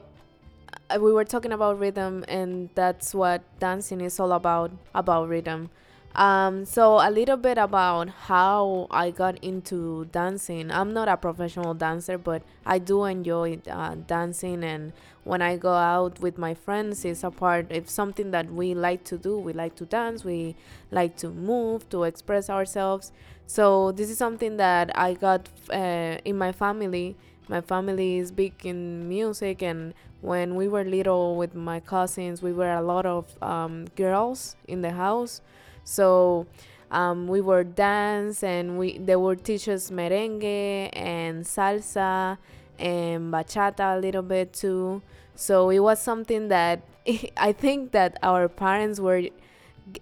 [0.90, 5.70] uh, we were talking about rhythm, and that's what dancing is all about about rhythm.
[6.14, 10.70] Um, so a little bit about how I got into dancing.
[10.70, 14.92] I'm not a professional dancer, but I do enjoy uh, dancing, and
[15.24, 17.66] when I go out with my friends, it's a part.
[17.68, 19.36] It's something that we like to do.
[19.38, 20.24] We like to dance.
[20.24, 20.54] We
[20.92, 23.10] like to move to express ourselves.
[23.46, 27.16] So this is something that I got uh, in my family.
[27.48, 32.52] My family is big in music, and when we were little with my cousins, we
[32.52, 35.40] were a lot of um, girls in the house.
[35.84, 36.46] So
[36.90, 42.38] um, we were dance, and we they would teach us merengue and salsa
[42.78, 45.02] and bachata a little bit too.
[45.34, 46.82] So it was something that
[47.36, 49.22] I think that our parents were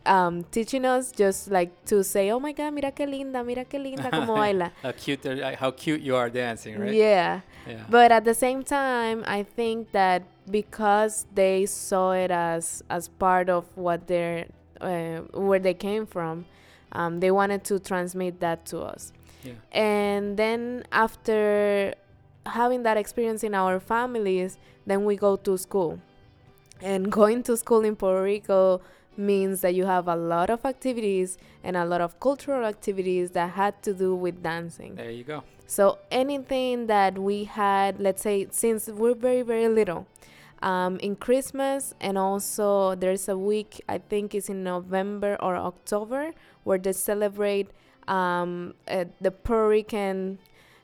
[0.06, 3.82] um, teaching us just like to say, "Oh my God, mira qué linda, mira qué
[3.82, 5.24] linda como baila." How cute,
[5.58, 6.94] how cute you are dancing, right?
[6.94, 7.40] Yeah.
[7.66, 7.84] Yeah.
[7.88, 13.48] But at the same time, I think that because they saw it as as part
[13.48, 14.46] of what they're
[14.82, 16.44] uh, where they came from,
[16.92, 19.12] um, they wanted to transmit that to us.
[19.42, 19.52] Yeah.
[19.72, 21.94] And then after
[22.46, 25.98] having that experience in our families, then we go to school.
[26.80, 28.80] And going to school in Puerto Rico
[29.16, 33.50] means that you have a lot of activities and a lot of cultural activities that
[33.50, 34.94] had to do with dancing.
[34.94, 35.44] There you go.
[35.66, 40.06] So anything that we had, let's say, since we're very very little,
[40.62, 46.32] um, in Christmas and also there's a week I think it's in November or October
[46.64, 47.70] where they celebrate
[48.08, 50.38] um, uh, the Puerto Rican,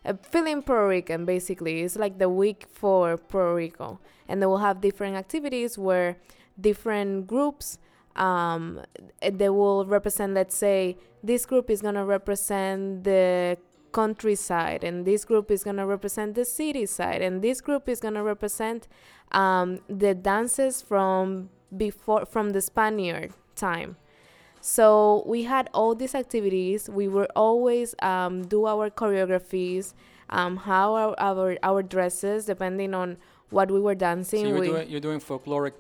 [0.05, 1.83] uh, feeling Puerto Rican basically.
[1.83, 6.17] It's like the week for Puerto Rico, and they will have different activities where
[6.61, 7.79] different groups
[8.17, 8.81] um,
[9.21, 10.35] they will represent.
[10.35, 13.59] Let's say this group is gonna represent the
[13.93, 18.01] countryside and this group is going to represent the city side and this group is
[18.01, 18.89] going to represent
[19.33, 23.97] um, the dances from before from the spaniard time
[24.61, 29.95] so we had all these activities we were always um, do our choreographies
[30.31, 33.17] um, how our, our our dresses depending on
[33.51, 35.73] what we were dancing So you were we, doing, you're doing folkloric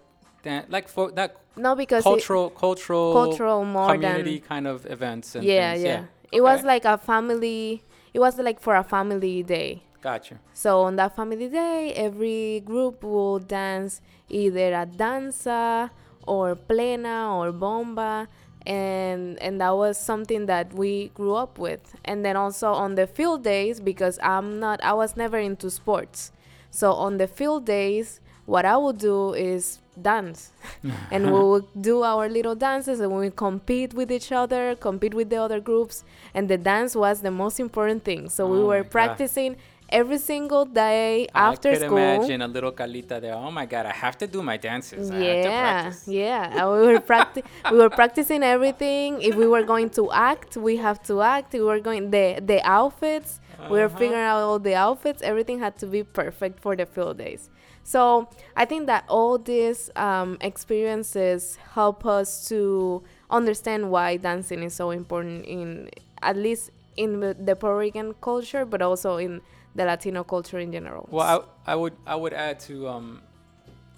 [0.42, 4.86] dance, like for that no because it- cultural, cultural, cultural more community than kind of
[4.86, 5.34] events.
[5.34, 5.84] And yeah, things.
[5.84, 7.82] yeah it was like a family
[8.18, 10.38] it was like for a family day Gotcha.
[10.52, 15.90] So on that family day, every group will dance either a danza
[16.26, 18.28] or plena or bomba,
[18.64, 21.96] and and that was something that we grew up with.
[22.04, 26.30] And then also on the field days, because I'm not, I was never into sports.
[26.70, 30.52] So on the field days, what I would do is dance,
[31.12, 35.28] and we would do our little dances, and we compete with each other, compete with
[35.30, 38.28] the other groups, and the dance was the most important thing.
[38.28, 38.90] So we Oh my were God.
[38.90, 39.56] practicing
[39.90, 41.96] every single day after I could school.
[41.98, 43.34] imagine a little Carlita there.
[43.34, 45.10] Oh my God, I have to do my dances.
[45.10, 46.08] I have to Yeah, practice.
[46.08, 46.66] yeah.
[46.72, 49.22] We were practi- we were practicing everything.
[49.22, 51.52] If we were going to act, we have to act.
[51.54, 53.40] We were going the the outfits.
[53.70, 53.98] We were Uh-huh.
[54.02, 55.20] figuring out all the outfits.
[55.22, 57.42] Everything had to be perfect for the field days.
[57.88, 64.74] So I think that all these um, experiences help us to understand why dancing is
[64.74, 65.88] so important in
[66.20, 69.40] at least in the, Puerto Rican culture, but also in
[69.74, 71.08] the Latino culture in general.
[71.10, 73.22] Well, I, I would I would add to um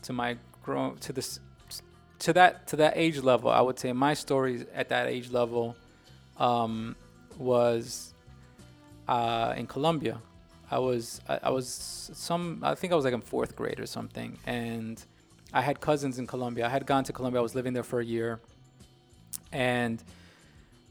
[0.03, 1.41] to my grow to this
[2.21, 3.51] to that to that age level.
[3.51, 5.75] I would say my stories at that age level
[6.39, 6.95] um,
[7.39, 8.15] was
[9.09, 10.21] uh, in Colombia.
[10.71, 13.87] I was I, I was some I think I was like in fourth grade or
[13.87, 15.03] something, and
[15.53, 16.67] I had cousins in Colombia.
[16.67, 17.41] I had gone to Colombia.
[17.41, 18.41] I was living there for a year,
[19.53, 20.03] and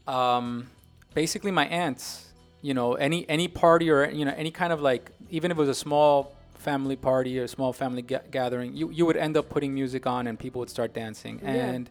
[0.06, 0.66] um,
[1.14, 2.26] basically my aunts,
[2.62, 5.60] you know, any any party or you know any kind of like even if it
[5.60, 9.48] was a small family party or small family ga- gathering, you you would end up
[9.48, 11.50] putting music on and people would start dancing Yeah.
[11.54, 11.90] and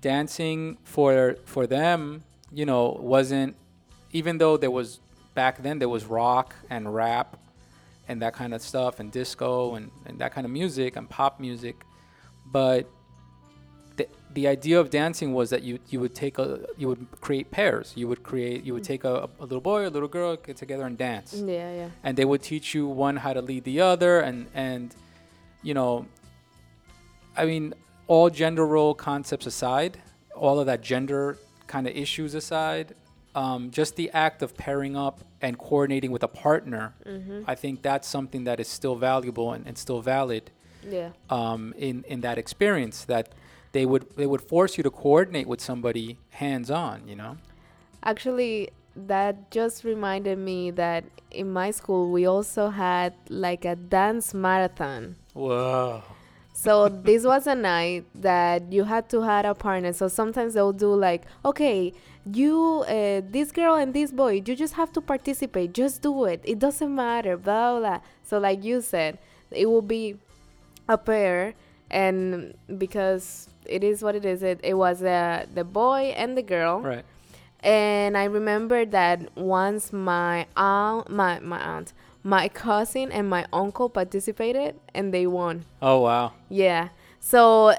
[0.00, 2.22] dancing for for them,
[2.52, 3.54] you know, wasn't
[4.12, 5.00] even though there was
[5.42, 7.28] back then there was rock and rap
[8.08, 11.38] and that kind of stuff and disco and, and that kind of music and pop
[11.38, 11.76] music
[12.58, 12.82] but
[13.98, 16.48] the, the idea of dancing was that you you would take a
[16.80, 17.86] you would create pairs.
[18.00, 18.92] You would create you would mm.
[18.92, 21.90] take a, a little boy, a little girl, get together and dance Yeah, yeah.
[22.04, 24.94] and they would teach you one how to lead the other and and
[25.68, 26.06] you know
[27.36, 27.64] i mean
[28.06, 29.92] all gender role concepts aside
[30.44, 31.22] all of that gender
[31.66, 32.94] kind of issues aside
[33.40, 36.82] um, just the act of pairing up and coordinating with a partner
[37.52, 40.44] i think that's something that is still valuable and, and still valid
[40.96, 41.10] Yeah.
[41.38, 43.26] um, in in that experience that
[43.76, 46.06] they would they would force you to coordinate with somebody
[46.42, 47.32] hands on you know
[48.12, 48.54] Actually,
[49.14, 51.02] that just reminded me that
[51.42, 55.02] in my school we also had like a dance marathon.
[55.34, 56.02] whoa
[56.58, 59.92] So this was a night that you had to have a partner.
[59.92, 61.92] So sometimes they'll do like, okay,
[62.26, 65.72] you, uh, this girl and this boy, you just have to participate.
[65.72, 66.40] Just do it.
[66.42, 67.36] It doesn't matter.
[67.36, 67.80] Blah blah.
[67.80, 68.00] blah.
[68.24, 69.18] So like you said,
[69.52, 70.16] it will be
[70.88, 71.54] a pair,
[71.92, 76.42] and because it is what it is, it, it was uh, the boy and the
[76.42, 76.80] girl.
[76.80, 77.04] right
[77.60, 81.92] And I remember that once my aunt, my my aunt,
[82.36, 85.54] my cousin and my uncle participated and they won.
[85.80, 86.88] oh wow Yeah.
[87.20, 87.74] So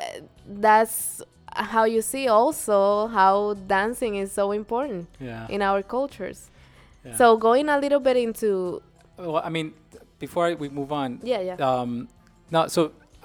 [0.65, 1.21] that's
[1.53, 3.35] how you see also how
[3.75, 6.39] dancing is so important yeah in our cultures.
[7.05, 7.15] Yeah.
[7.19, 8.81] So going a little bit into
[9.17, 9.67] well i mean
[10.25, 11.91] before I, we move on yeah yeah um,
[12.51, 12.81] no, so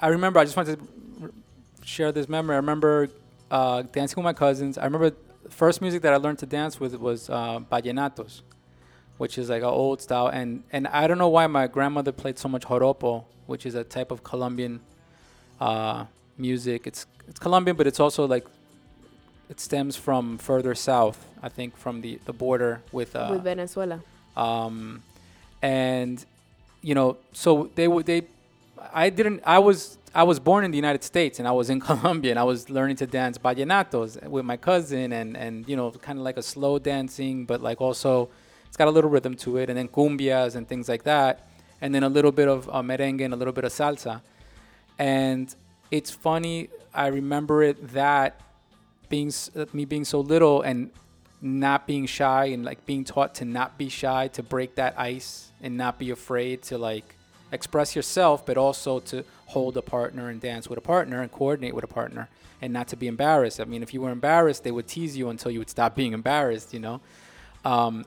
[0.06, 0.38] I remember.
[0.40, 1.32] I just wanted to
[1.94, 2.54] share this memory.
[2.58, 3.08] I remember
[3.50, 4.76] uh, dancing with my cousins.
[4.76, 5.10] I remember
[5.44, 8.42] the first music that I learned to dance with was uh, vallenatos,
[9.18, 10.28] which is like an old style.
[10.28, 13.84] And and I don't know why my grandmother played so much joropo, which is a
[13.84, 14.80] type of Colombian
[15.60, 16.06] uh,
[16.38, 16.86] music.
[16.86, 18.46] It's it's Colombian, but it's also like
[19.48, 21.26] it stems from further south.
[21.42, 24.00] I think from the the border with uh, with Venezuela.
[24.36, 25.02] um,
[25.62, 26.24] and
[26.82, 28.22] you know, so they would they,
[28.92, 29.42] I didn't.
[29.46, 32.38] I was I was born in the United States and I was in Colombia and
[32.38, 36.24] I was learning to dance vallenatos with my cousin and and you know, kind of
[36.24, 38.28] like a slow dancing, but like also
[38.74, 41.46] it's got a little rhythm to it, and then cumbias and things like that,
[41.80, 44.20] and then a little bit of uh, merengue and a little bit of salsa,
[44.98, 45.54] and
[45.92, 46.70] it's funny.
[46.92, 48.40] I remember it that
[49.08, 50.90] being uh, me being so little and
[51.40, 55.52] not being shy and like being taught to not be shy to break that ice
[55.62, 57.14] and not be afraid to like
[57.52, 61.76] express yourself but also to hold a partner and dance with a partner and coordinate
[61.76, 62.28] with a partner
[62.60, 65.28] and not to be embarrassed i mean if you were embarrassed they would tease you
[65.28, 67.00] until you would stop being embarrassed you know
[67.64, 68.04] um,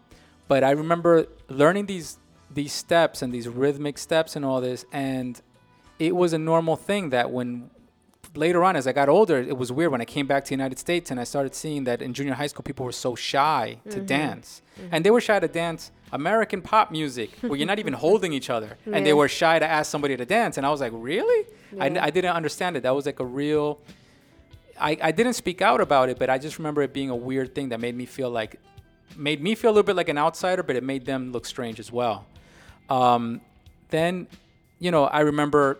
[0.48, 2.18] but i remember learning these
[2.54, 5.42] these steps and these rhythmic steps and all this and
[6.00, 7.70] it was a normal thing that when
[8.38, 10.54] later on as I got older, it was weird when I came back to the
[10.54, 13.80] United States and I started seeing that in junior high school people were so shy
[13.90, 14.06] to mm-hmm.
[14.06, 14.62] dance.
[14.80, 14.90] Mm-hmm.
[14.92, 18.50] And they were shy to dance American pop music where you're not even holding each
[18.50, 18.78] other.
[18.86, 20.58] And they were shy to ask somebody to dance.
[20.58, 21.48] And I was like, really?
[21.80, 22.84] I, I didn't understand it.
[22.84, 23.80] That was like a real.
[24.80, 27.56] I, I didn't speak out about it, but I just remember it being a weird
[27.56, 28.60] thing that made me feel like,
[29.16, 31.80] made me feel a little bit like an outsider, but it made them look strange
[31.80, 32.26] as well.
[32.90, 33.42] Um,
[33.90, 34.28] then,
[34.80, 35.80] you know, I remember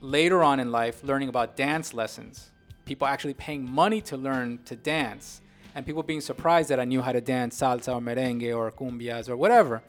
[0.00, 2.50] later on in life learning about dance lessons.
[2.84, 5.40] People actually paying money to learn to dance,
[5.74, 9.28] and people being surprised that I knew how to dance salsa or merengue or cumbias
[9.28, 9.82] or whatever.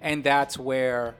[0.00, 1.14] And that's where,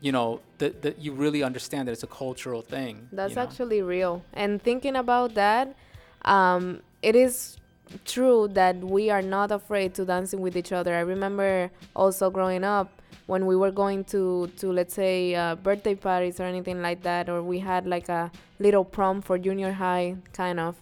[0.00, 3.08] you know, that the, you really understand that it's a cultural thing.
[3.12, 3.42] That's you know?
[3.42, 4.22] actually real.
[4.32, 5.74] And thinking about that,
[6.24, 7.58] um, it is
[8.04, 10.94] true that we are not afraid to dancing with each other.
[10.94, 12.90] I remember also growing up
[13.26, 17.28] when we were going to to let's say uh, birthday parties or anything like that,
[17.28, 20.76] or we had like a little prom for junior high kind of.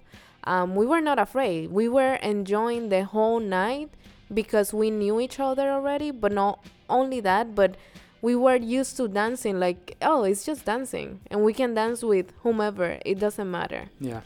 [0.44, 1.72] Um, we were not afraid.
[1.72, 3.90] We were enjoying the whole night
[4.32, 6.12] because we knew each other already.
[6.12, 7.76] But not only that, but
[8.22, 12.32] we were used to dancing like oh it's just dancing and we can dance with
[12.42, 14.22] whomever it doesn't matter Yeah.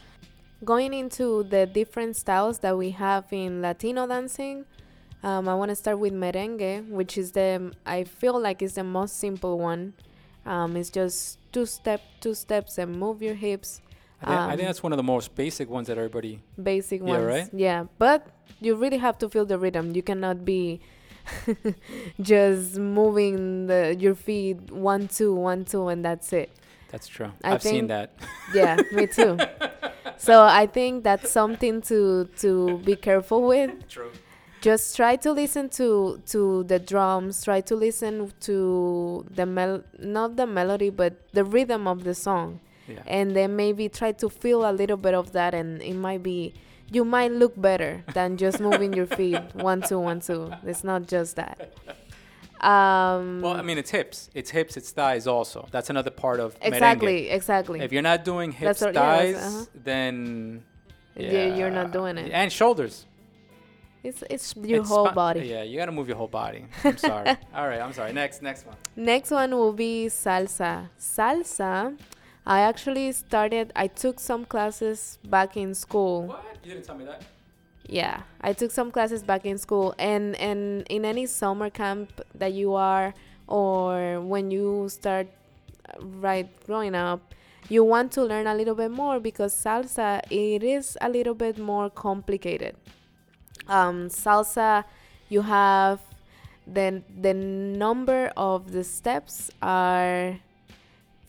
[0.63, 4.65] Going into the different styles that we have in latino dancing
[5.23, 8.83] um, i want to start with merengue which is the i feel like is the
[8.83, 9.93] most simple one
[10.45, 13.81] um, it's just two step two steps and move your hips
[14.23, 16.41] I think, I Um, think that's one of the most basic ones that everybody.
[16.61, 17.21] basic ones.
[17.21, 17.49] Yeah, right?
[17.53, 18.27] yeah but
[18.59, 20.79] you really have to feel the rhythm you cannot be
[22.21, 26.49] just moving the, your feet one two one two and that's it
[26.91, 27.31] That's true.
[27.43, 28.13] I I've seen that.
[28.53, 29.37] yeah me too
[30.21, 31.99] so i think that's something to
[32.43, 33.71] to be careful with.
[33.89, 34.11] True.
[34.61, 40.35] just try to listen to to the drums try to listen to the mel not
[40.35, 42.59] the melody but the rhythm of the song.
[42.87, 43.03] Yeah.
[43.07, 46.53] and then maybe try to feel a little bit of that and it might be
[46.91, 49.39] you might look better than just moving your feet.
[49.69, 50.51] One two one two.
[50.65, 51.71] It's not just that
[52.61, 54.29] um Well, I mean, it's hips.
[54.33, 54.77] It's hips.
[54.77, 55.25] It's thighs.
[55.27, 56.67] Also, that's another part of merengue.
[56.73, 59.65] exactly exactly If you're not doing hips, That's what- thighs, uh-huh.
[59.83, 60.63] then
[61.15, 62.31] you- you're not doing it.
[62.31, 63.05] And shoulders.
[64.03, 65.41] It's it's your It's whole body.
[65.41, 66.65] Yeah, you gotta move your whole body.
[66.83, 67.29] I'm sorry.
[67.55, 68.11] All right, I'm sorry.
[68.13, 68.75] Next, next one.
[68.95, 70.89] Next one will be salsa.
[70.99, 71.95] Salsa,
[72.45, 73.71] I actually started.
[73.75, 76.23] I took some classes back in school.
[76.23, 76.43] What?
[76.63, 77.21] You didn't tell me that.
[77.87, 82.53] Yeah, I took some classes back in school, and and in any summer camp that
[82.53, 83.13] you are,
[83.47, 85.27] or when you start
[85.89, 87.33] uh, right growing up,
[87.69, 91.57] you want to learn a little bit more because salsa it is a little bit
[91.57, 92.75] more complicated.
[93.67, 94.85] Um, salsa,
[95.29, 95.99] you have
[96.67, 100.39] the the number of the steps are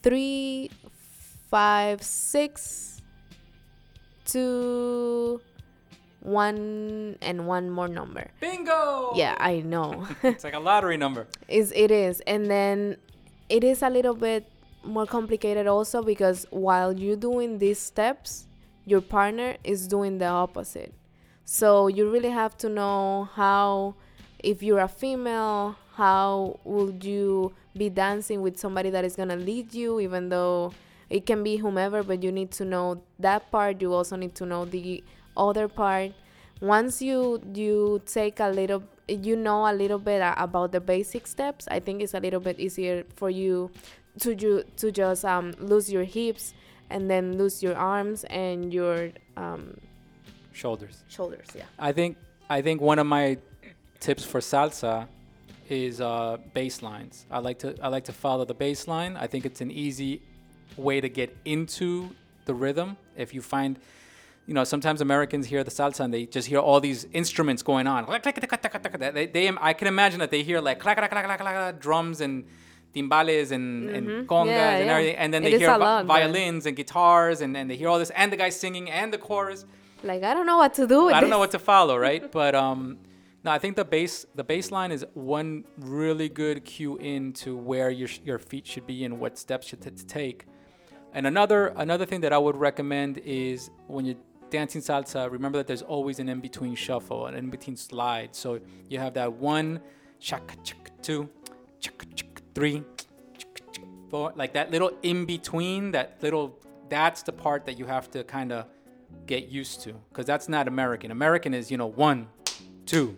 [0.02, 0.70] three,
[1.50, 3.00] five, six,
[4.24, 5.40] two,
[6.22, 8.30] one, and one more number.
[8.40, 9.12] Bingo.
[9.14, 10.06] Yeah, I know.
[10.22, 11.26] It's like a lottery number.
[11.48, 12.96] is it is, and then
[13.48, 14.46] it is a little bit
[14.84, 18.46] more complicated also because while you're doing these steps,
[18.84, 20.92] your partner is doing the opposite.
[21.44, 23.94] So you really have to know how,
[24.38, 29.74] if you're a female, how would you be dancing with somebody that is gonna lead
[29.74, 30.72] you, even though
[31.10, 33.82] it can be whomever, but you need to know that part.
[33.82, 35.04] You also need to know the
[35.36, 36.12] other part.
[36.60, 41.66] Once you you take a little, you know a little bit about the basic steps.
[41.68, 43.70] I think it's a little bit easier for you
[44.20, 46.54] to you to just um, lose your hips
[46.90, 49.76] and then lose your arms and your um,
[50.52, 51.02] Shoulders.
[51.08, 51.46] shoulders.
[51.54, 51.64] Yeah.
[51.78, 52.16] I think
[52.50, 53.38] I think one of my
[54.00, 55.08] tips for salsa
[55.68, 57.24] is uh, bass lines.
[57.30, 59.16] I like to I like to follow the bass line.
[59.16, 60.20] I think it's an easy
[60.76, 62.10] way to get into
[62.44, 62.96] the rhythm.
[63.16, 63.78] If you find,
[64.46, 67.86] you know, sometimes Americans hear the salsa and they just hear all these instruments going
[67.86, 68.06] on.
[68.20, 72.20] They, they, I can imagine that they hear like clack, clack, clack, clack, clack, drums
[72.20, 72.44] and
[72.94, 74.92] timbales and, and congas Yeah, and yeah.
[74.92, 75.16] everything.
[75.16, 77.98] And then It they is hear vi- violins and guitars and, and they hear all
[77.98, 79.64] this and the guy singing and the chorus.
[80.02, 81.44] Like I don't know what to do with I don't know this.
[81.44, 82.30] what to follow, right?
[82.30, 82.98] but um,
[83.44, 88.08] no, I think the base the baseline is one really good cue into where your
[88.24, 90.46] your feet should be and what steps should t- to take.
[91.14, 94.16] And another another thing that I would recommend is when you're
[94.52, 98.30] dancing salsa, remember that there's always an in between shuffle, an in between slide.
[98.36, 99.80] So you have that one,
[100.20, 101.28] chaka chaka two,
[101.80, 102.84] chaka chaka three,
[103.36, 105.90] chaka chaka four, like that little in between.
[105.92, 106.56] That little
[106.88, 108.66] that's the part that you have to kind of
[109.26, 111.10] get used to because that's not American.
[111.10, 112.28] American is you know one,
[112.86, 113.16] two,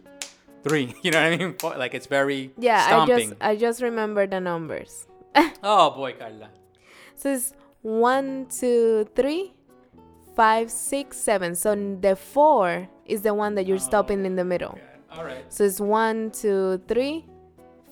[0.63, 0.95] three.
[1.03, 1.57] You know what I mean?
[1.85, 3.15] Like it's very Yeah, stomping.
[3.17, 5.07] I just I just remember the numbers.
[5.63, 6.49] oh boy, Carla.
[7.17, 9.53] So it's one, two, three,
[10.37, 11.55] five, six, seven.
[11.55, 14.79] So the four is the one that you're stopping in the middle.
[15.13, 15.45] All right.
[15.53, 17.25] So it's one, two, three,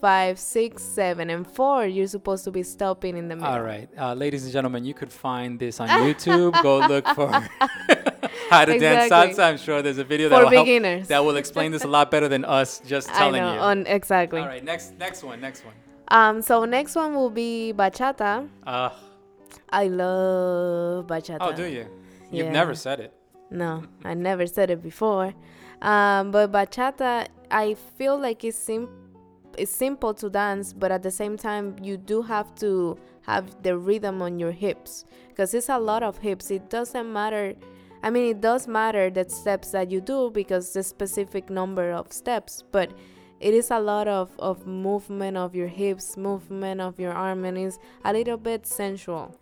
[0.01, 1.87] five, six, seven, and four.
[1.87, 3.53] You're supposed to be stopping in the middle.
[3.53, 6.61] All right, uh, ladies and gentlemen, you could find this on YouTube.
[6.63, 7.29] Go look for
[8.51, 9.35] how to dance Exactly.
[9.35, 9.49] salsa.
[9.49, 11.07] I'm sure there's a video that For will help- beginners.
[11.09, 13.55] that will explain this a lot better than us just telling know.
[13.55, 13.61] you.
[13.61, 14.41] On exactly.
[14.41, 15.75] All right, next next one, next one.
[16.09, 16.43] Um.
[16.43, 18.49] So next one will be bachata.
[18.67, 18.91] Uh,
[19.71, 21.39] I love bachata.
[21.41, 21.87] oh, do you?
[22.33, 22.53] You've Yeah.
[22.53, 23.13] never said it.
[23.51, 25.35] No, I never said it before.
[25.83, 28.89] Um, but bachata, I feel like it's sim-
[29.59, 33.77] it's simple to dance, but at the same time, you do have to have the
[33.77, 36.51] rhythm on your hips because it's a lot of hips.
[36.51, 37.55] It doesn't matter.
[38.03, 42.13] I mean, it does matter the steps that you do because the specific number of
[42.13, 42.91] steps, but
[43.41, 47.59] it is a lot of, of movement of your hips, movement of your arm, and
[47.59, 49.37] it's a little bit sensual.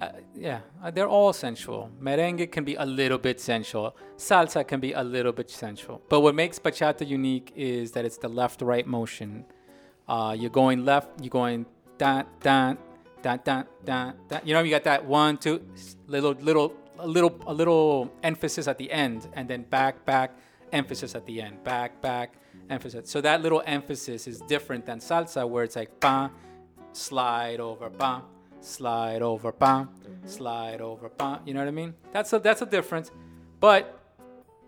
[0.00, 1.90] Uh, yeah, uh, they're all sensual.
[2.00, 3.96] Merengue can be a little bit sensual.
[4.16, 6.02] Salsa can be a little bit sensual.
[6.08, 9.44] But what makes bachata unique is that it's the left-right motion.
[10.08, 11.64] Uh, you're going left, you're going
[11.96, 12.74] da da
[13.22, 14.40] da da da da.
[14.44, 15.64] You know, you got that one, two,
[16.08, 20.36] little little a little a little emphasis at the end, and then back back
[20.72, 22.34] emphasis at the end, back back
[22.68, 23.08] emphasis.
[23.08, 26.30] So that little emphasis is different than salsa, where it's like ba,
[26.92, 28.22] slide over ba,
[28.64, 29.88] slide over ba,
[30.24, 31.40] slide over ba.
[31.44, 31.94] You know what I mean?
[32.12, 33.10] That's a that's a difference.
[33.60, 33.98] But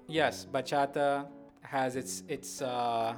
[0.07, 1.27] yes, bachata
[1.63, 3.15] has its its uh,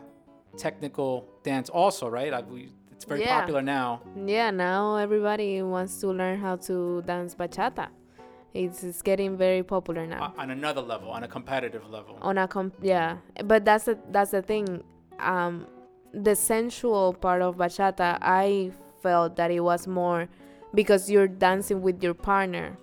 [0.57, 2.33] technical dance also, right?
[2.33, 3.41] I, we, it's very Yeah.
[3.41, 4.03] popular now.
[4.27, 7.89] Yeah, now everybody wants to learn how to dance bachata.
[8.55, 10.33] It's, it's getting very popular now.
[10.37, 12.19] uh, on another level, on a competitive level.
[12.23, 14.83] On a comp, yeah, but that's the that's the thing.
[15.21, 15.67] Um,
[16.15, 18.73] the sensual part of bachata, I
[19.03, 20.29] felt that it was more
[20.75, 22.77] because you're dancing with your partner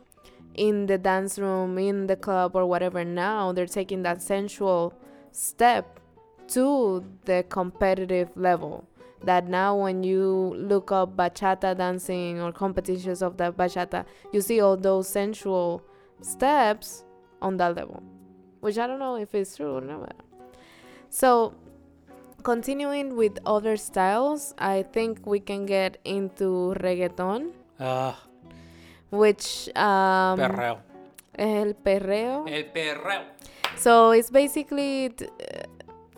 [0.55, 3.03] in the dance room, in the club, or whatever.
[3.03, 4.93] Now they're taking that sensual
[5.31, 5.99] step
[6.47, 8.87] to the competitive level.
[9.23, 14.61] That now, when you look up bachata dancing or competitions of the bachata, you see
[14.61, 15.81] all those sensual
[16.21, 17.03] steps
[17.41, 18.03] on that level,
[18.59, 20.15] which I don't know if it's true or not.
[21.09, 21.55] So,
[22.43, 28.15] continuing with other styles, I think we can get into reggaeton, Ah,
[29.11, 30.79] which um, perreo.
[31.37, 32.45] el perreo.
[32.47, 33.23] El perreo.
[33.77, 35.11] So it's basically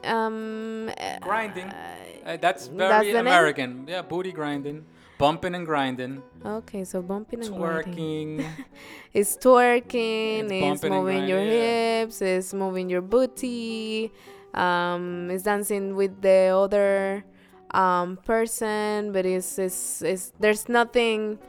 [0.03, 0.89] uh, um
[1.21, 1.67] Grinding.
[1.67, 1.95] uh,
[2.27, 3.25] Uh, that's That's very name?
[3.27, 3.85] American.
[3.87, 4.83] Yeah, booty grinding,
[5.17, 8.39] bumping and grinding, okay, so bumping and grinding.
[8.43, 8.45] twerking.
[9.15, 12.03] It's twerking, It's it's, moving your yeah.
[12.03, 14.11] hips, it's moving your booty,
[14.53, 17.23] um, it's dancing with the other
[17.71, 21.39] um, person, but it's, it's, it's there's nothing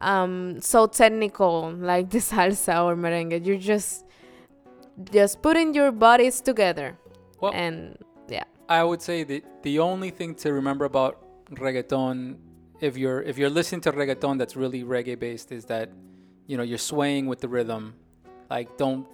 [0.00, 3.44] um, so technical like the salsa or merengue.
[3.46, 4.04] You're just
[5.10, 6.96] just putting your bodies together,
[7.40, 7.98] Well- and
[8.28, 12.36] yeah, I would say that the only thing to remember about reggaeton,
[12.80, 15.90] if you're if you're listening to reggaeton that's really reggae based, is that
[16.46, 17.94] you know you're swaying with the rhythm.
[18.50, 19.06] Like don't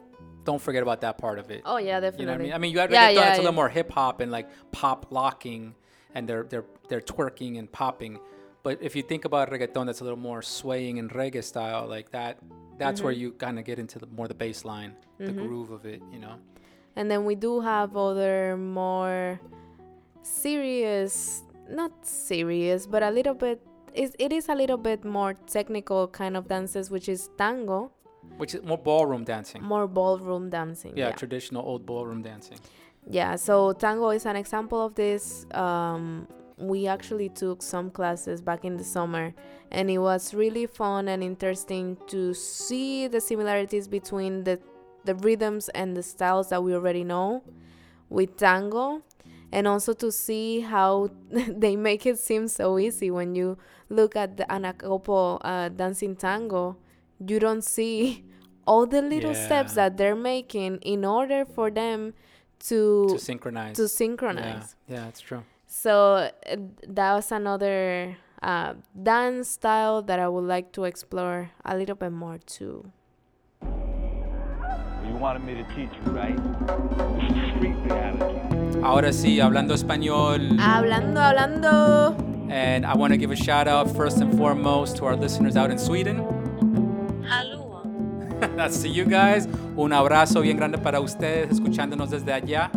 [0.44, 1.62] don't forget about that part of it.
[1.64, 2.22] oh yeah, definitely.
[2.22, 2.52] You know what I mean?
[2.52, 3.14] I mean, you Yeah, reggaeton.
[3.14, 5.74] yeah, it's a little more hip hop and like pop locking,
[6.14, 8.18] and they're they're they're twerking and popping.
[8.62, 12.10] But if you think about reggaeton, that's a little more swaying and reggae style, like
[12.10, 12.38] that.
[12.78, 13.22] That's where Mm-hmm.
[13.22, 16.02] you kind of get into the more the bass line, the groove of it.
[16.12, 16.34] You know.
[16.96, 19.40] And then we do have other more
[20.22, 23.60] serious, not serious, but a little bit.
[23.94, 27.90] It, it is a little bit more technical kind of dances, which is tango,
[28.36, 29.62] Which is more ballroom dancing.
[29.62, 30.92] more ballroom dancing.
[30.96, 32.58] Yeah, traditional old ballroom dancing.
[33.08, 35.46] Yeah, so tango is an example of this.
[35.52, 36.28] Um,
[36.58, 39.34] we actually took some classes back in the summer,
[39.70, 44.60] and it was really fun and interesting to see the similarities between the
[45.04, 47.42] the rhythms and the styles that we already know
[48.10, 49.02] with tango,
[49.50, 53.56] and also to see how they make it seem so easy when you
[53.88, 56.76] look at the anacopo uh, dancing tango.
[57.26, 58.24] You don't see
[58.66, 62.12] all the little steps that they're making in order for them
[62.68, 63.76] to To synchronize.
[63.76, 64.76] to synchronize.
[64.86, 65.42] Yeah, yeah, it's true.
[65.66, 65.92] So
[66.46, 66.56] uh,
[66.88, 72.12] that was another uh, dance style that I would like to explore a little bit
[72.12, 72.90] more too.
[73.62, 76.36] You wanted me to teach you, right?
[76.36, 78.80] This is street reality.
[78.82, 80.56] Ahora sí, hablando español.
[80.58, 82.16] Hablando, hablando.
[82.50, 85.70] And I want to give a shout out first and foremost to our listeners out
[85.70, 86.18] in Sweden.
[87.28, 87.59] Hallå.
[88.56, 89.46] That's to you guys.
[89.76, 92.70] Un abrazo bien grande para ustedes escuchándonos desde allá.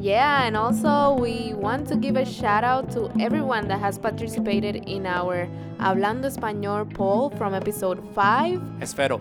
[0.00, 4.84] Yeah, and also we want to give a shout out to everyone that has participated
[4.86, 5.48] in our
[5.78, 8.60] Hablando Español poll from episode 5.
[8.80, 9.20] Espero.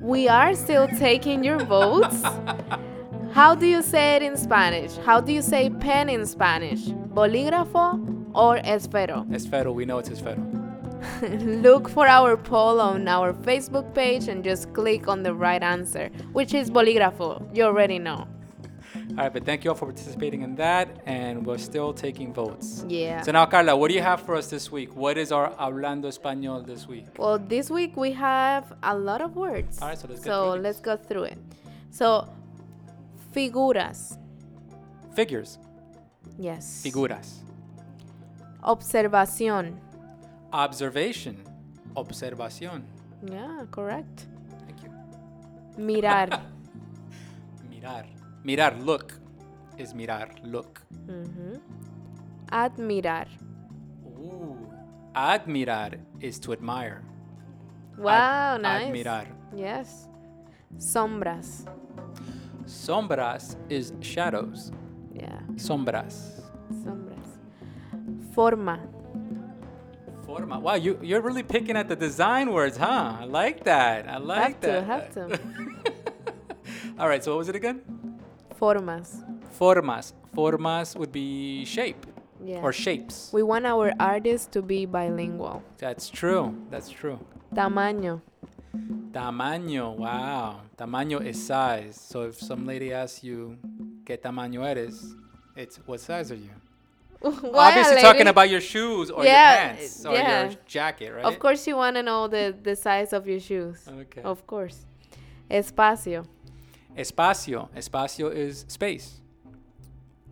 [0.00, 2.22] We are still taking your votes.
[3.32, 4.96] How do you say it in Spanish?
[5.06, 6.80] How do you say pen in Spanish?
[7.14, 7.98] Bolígrafo
[8.34, 9.26] or esfero?
[9.32, 9.72] Espero.
[9.72, 10.61] We know it's espero.
[11.22, 16.10] Look for our poll on our Facebook page and just click on the right answer,
[16.32, 17.54] which is bolígrafo.
[17.54, 18.26] You already know.
[19.10, 20.88] All right, but thank you all for participating in that.
[21.06, 22.84] And we're still taking votes.
[22.88, 23.20] Yeah.
[23.22, 24.94] So now, Carla, what do you have for us this week?
[24.96, 27.06] What is our Hablando Español this week?
[27.18, 29.80] Well, this week we have a lot of words.
[29.82, 31.38] All right, so let's get So let's go through it.
[31.90, 32.28] So,
[33.34, 34.16] figuras.
[35.14, 35.58] Figures.
[36.38, 36.82] Yes.
[36.82, 37.42] Figuras.
[38.62, 39.78] Observación.
[40.52, 41.36] Observation.
[41.94, 42.82] Observación.
[43.24, 44.26] Yeah, correct.
[44.66, 44.90] Thank you.
[45.78, 46.28] Mirar.
[47.70, 48.04] Mirar.
[48.44, 48.76] Mirar.
[48.84, 49.14] Look.
[49.78, 50.28] Is mirar.
[50.44, 50.80] Look.
[51.06, 51.60] Mhm.
[52.50, 53.26] Admirar.
[54.18, 54.56] Ooh.
[55.14, 57.02] Admirar is to admire.
[57.98, 58.86] Wow, Ad- nice.
[58.88, 59.26] Admirar.
[59.56, 60.08] Yes.
[60.78, 61.64] Sombras.
[62.66, 64.72] Sombras is shadows.
[65.14, 66.40] Yeah, Sombras.
[66.84, 67.38] sombras.
[68.34, 68.78] Forma.
[70.32, 70.58] Forma.
[70.58, 73.16] Wow, you, you're really picking at the design words, huh?
[73.20, 74.08] I like that.
[74.08, 74.84] I like that.
[74.84, 75.92] have to, have to.
[76.98, 77.82] All right, so what was it again?
[78.56, 79.22] Formas.
[79.50, 80.14] Formas.
[80.34, 82.06] Formas would be shape
[82.42, 82.60] Yeah.
[82.64, 83.30] or shapes.
[83.32, 85.62] we want our artists to be bilingual.
[85.76, 86.56] That's true.
[86.70, 87.18] That's true.
[87.54, 88.22] Tamaño.
[89.12, 89.94] Tamaño.
[89.96, 90.60] Wow.
[90.78, 92.00] Tamaño is size.
[92.00, 93.58] So if some lady asks you,
[94.06, 95.14] ¿qué tamaño eres?
[95.56, 96.50] It's what size are you?
[97.54, 100.44] Obviously talking about your shoes or Yeah, your pants or yeah.
[100.44, 101.24] your jacket, right?
[101.24, 103.78] Of course, you want to know the, the size of your shoes.
[103.88, 104.22] Okay.
[104.22, 104.84] Of course.
[105.50, 106.26] Espacio.
[106.96, 107.68] Espacio.
[107.76, 109.20] Espacio is space.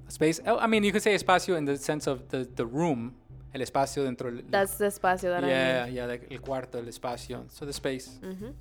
[0.08, 0.40] Space.
[0.46, 3.14] oh, I mean, you could say espacio in the sense of the, the room.
[3.52, 4.42] El espacio dentro del.
[4.48, 5.94] That's the espacio that yeah, I mean.
[5.96, 7.44] yeah, like el cuarto, el espacio.
[7.50, 8.08] So the space.
[8.22, 8.54] Mhm.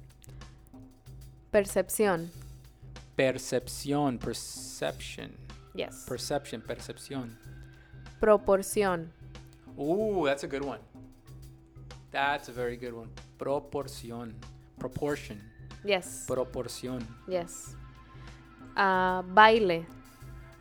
[1.52, 2.30] Percepción.
[3.18, 4.20] Percepción.
[4.20, 5.36] Perception.
[5.76, 6.06] Yes.
[6.08, 6.62] Perception.
[6.62, 7.36] Percepción.
[8.20, 9.08] Proporción.
[9.80, 10.80] Ooh, that's a good one.
[12.12, 13.10] That's a very good one.
[13.38, 14.34] Proporción.
[14.80, 15.40] Proportion.
[15.86, 16.26] Yes.
[16.28, 17.06] Proporción.
[17.28, 17.76] Yes.
[18.76, 19.86] Uh, baile.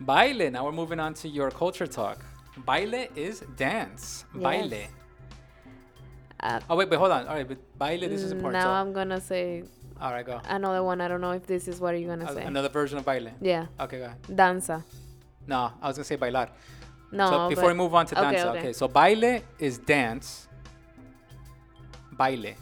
[0.00, 0.50] Baile.
[0.52, 2.18] Now we're moving on to your culture talk.
[2.66, 4.24] Baile is dance.
[4.34, 4.86] Baile.
[6.40, 7.26] Uh, Oh wait, but hold on.
[7.26, 8.08] All right, but baile.
[8.08, 8.62] This is important.
[8.62, 9.64] now So- I'm gonna say
[10.00, 10.40] all right, go.
[10.48, 11.00] another one.
[11.00, 12.44] I don't know if this is what you're gonna A- say.
[12.44, 13.32] Another version of baile.
[13.40, 13.66] Yeah.
[13.80, 14.18] Okay, go ahead.
[14.36, 14.84] Danza.
[15.48, 16.48] No, I was gonna say bailar.
[17.10, 17.30] No.
[17.30, 18.58] so before we move on to okay, danza, okay.
[18.58, 18.72] okay.
[18.72, 20.48] So baile is dance.
[22.18, 22.54] Baile.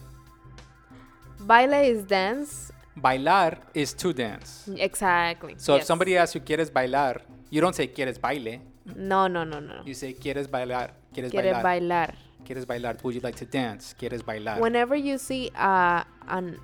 [1.41, 2.73] Baile is dance.
[2.97, 4.69] Bailar is to dance.
[4.75, 5.55] Exactly.
[5.59, 7.21] So if somebody asks you quieres bailar,
[7.51, 8.61] you don't say quieres baile.
[8.95, 9.83] No, no, no, no.
[9.85, 10.91] You say quieres bailar.
[11.13, 11.63] Quieres Quiere bailar.
[11.63, 12.15] bailar.
[12.45, 12.97] Quieres bailar.
[13.03, 13.95] Would you like to dance?
[13.99, 14.61] Quieres bailar.
[14.61, 16.59] Whenever you see uh, an,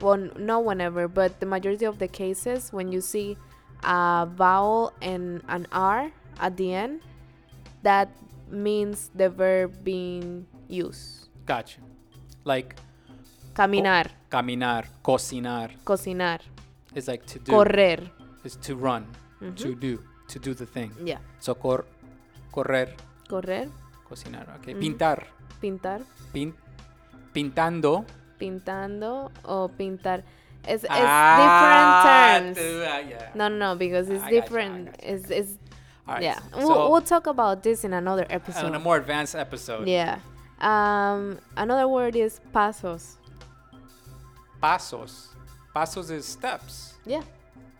[0.00, 3.36] well, not whenever, but the majority of the cases, when you see
[3.84, 6.10] a vowel and an R
[6.40, 7.00] at the end,
[7.82, 8.08] that
[8.50, 11.28] means the verb being used.
[11.46, 11.80] Gotcha.
[12.44, 12.76] Like
[13.54, 15.70] Caminar, caminar, cocinar.
[15.84, 16.40] cocinar,
[16.94, 17.50] It's like to do.
[17.52, 18.08] correr.
[18.44, 19.06] Is to run.
[19.56, 19.98] To do.
[20.28, 20.92] To do the thing.
[21.04, 21.18] Yeah.
[21.40, 21.84] So cor,
[22.52, 22.88] correr,
[23.28, 23.68] Correr,
[24.08, 24.46] cocinar.
[24.60, 24.74] Okay.
[24.74, 25.24] Pintar.
[25.60, 26.02] pintar,
[26.32, 26.54] Pin,
[27.34, 28.04] pintando.
[28.38, 30.22] pintando, o pintar.
[30.66, 32.56] It's, it's Ah, different terms.
[32.58, 33.30] tú, ah, yeah.
[33.34, 34.86] No, no, no, because it's I I different.
[34.86, 35.14] you.
[35.14, 35.58] It's, it's
[36.14, 36.38] right, yeah.
[36.52, 38.66] so- we'll, we'll talk about this in another episode.
[38.66, 39.88] In a more advanced episode.
[39.88, 40.20] Yeah.
[40.60, 43.16] Um, another word is pasos.
[44.62, 45.28] Pasos.
[45.74, 46.94] Pasos is steps.
[47.06, 47.22] Yeah.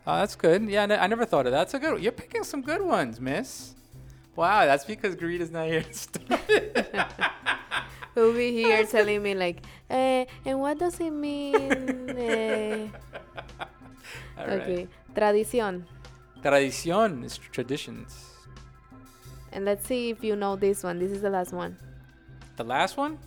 [0.07, 0.63] Oh, that's good.
[0.69, 1.69] Yeah, I never thought of that.
[1.69, 2.01] That's a good.
[2.01, 3.75] You're picking some good ones, Miss.
[4.35, 6.39] Wow, that's because Greed is not here to start.
[8.15, 12.09] He'll be here telling me like, eh, and what does it mean?
[12.17, 12.87] eh?
[14.37, 14.49] Right.
[14.49, 14.87] Okay.
[15.13, 15.83] Tradición.
[16.41, 18.25] Tradición is traditions.
[19.51, 20.99] And let's see if you know this one.
[20.99, 21.75] This is the last one.
[22.55, 23.17] The last one?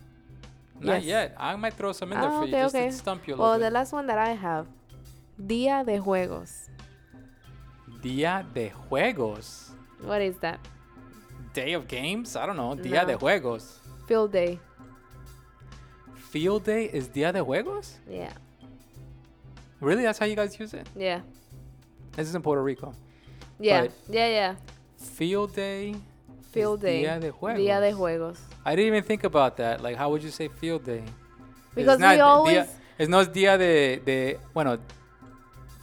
[0.80, 1.04] Not Yes.
[1.04, 1.34] yet.
[1.38, 2.86] I might throw some in there Ah, for you okay, just okay.
[2.90, 4.66] to stump you a little Well, little the last one that I have,
[5.40, 6.68] Día de Juegos.
[8.02, 9.70] Dia de Juegos.
[10.02, 10.58] What is that?
[11.54, 12.34] Day of games?
[12.36, 12.74] I don't know.
[12.74, 13.78] Dia de Juegos.
[14.08, 14.58] Field day.
[16.16, 17.98] Field day is Dia de Juegos?
[18.08, 18.32] Yeah.
[19.80, 20.02] Really?
[20.02, 20.88] That's how you guys use it?
[20.96, 21.20] Yeah.
[22.16, 22.94] This is in Puerto Rico.
[23.58, 23.82] Yeah.
[23.82, 24.54] But- yeah, yeah.
[24.96, 25.94] Field day.
[26.52, 27.00] Field day.
[27.00, 27.58] Dia de Juegos.
[27.58, 28.38] Día de Juegos.
[28.64, 29.82] I didn't even think about that.
[29.82, 31.02] Like, how would you say field day?
[31.74, 34.36] Because it's not we dia- always- it's no día de, de.
[34.52, 34.78] Bueno,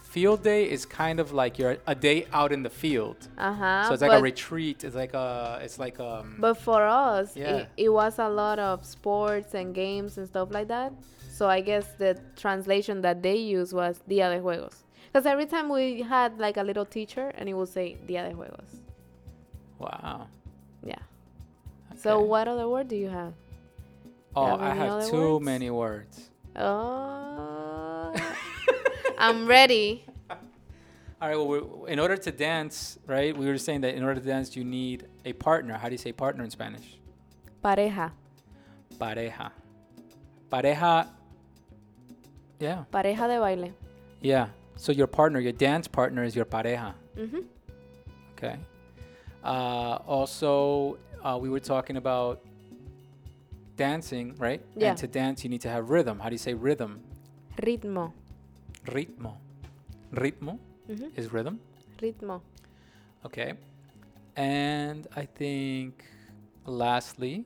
[0.03, 3.17] field day is kind of like you're a day out in the field.
[3.38, 3.88] Uh-huh.
[3.88, 4.84] so it's like a retreat.
[4.84, 5.59] It's like a.
[5.63, 6.36] It's like um.
[6.39, 7.57] But for us, Yeah.
[7.57, 10.93] it, it was a lot of sports and games and stuff like that.
[11.32, 14.84] So I guess the translation that they used was Día de Juegos.
[15.12, 18.36] Because every time we had like a little teacher and he would say Día de
[18.36, 18.70] Juegos.
[19.80, 20.28] wow.
[20.84, 20.95] Yeah.
[21.97, 23.34] So what other word do you have?
[24.36, 25.45] Oh, have I have too words?
[25.45, 26.30] many words.
[26.55, 28.14] Oh,
[29.18, 30.05] I'm ready.
[31.22, 31.36] All right.
[31.36, 33.36] Well, we in order to dance, right?
[33.36, 35.74] We were saying that in order to dance, you need a partner.
[35.78, 36.97] How do you say partner in Spanish?
[37.64, 38.12] Pareja.
[38.97, 39.51] Pareja.
[40.51, 41.07] Pareja.
[42.60, 42.84] Yeah.
[42.93, 43.74] Pareja de baile.
[44.22, 44.47] Yeah.
[44.80, 46.93] So your partner, your dance partner, is your pareja.
[47.17, 47.39] Mm-hmm.
[48.38, 48.55] Okay.
[49.43, 52.41] Uh, also, uh, we were talking about
[53.75, 54.61] dancing, right?
[54.77, 54.91] Yeah.
[54.91, 56.17] And to dance, you need to have rhythm.
[56.17, 57.01] How do you say rhythm?
[57.61, 58.13] Ritmo.
[58.86, 59.36] Ritmo.
[60.13, 60.57] Ritmo
[60.89, 61.11] Mhm.
[61.17, 61.59] is rhythm.
[62.01, 62.39] Ritmo.
[63.25, 63.55] Okay.
[64.38, 66.05] And I think
[66.65, 67.43] lastly,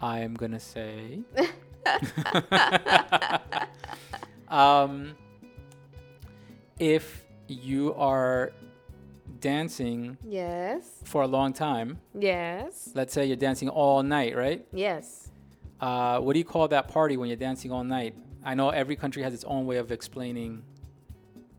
[0.00, 1.20] I'm going to say
[4.48, 5.14] um,
[6.78, 8.52] if you are
[9.40, 11.00] dancing Yes.
[11.04, 12.90] for a long time, Yes.
[12.94, 14.66] let's say you're dancing all night, right?
[14.72, 15.30] Yes.
[15.80, 18.14] Uh, what do you call that party when you're dancing all night?
[18.44, 20.62] I know every country has its own way of explaining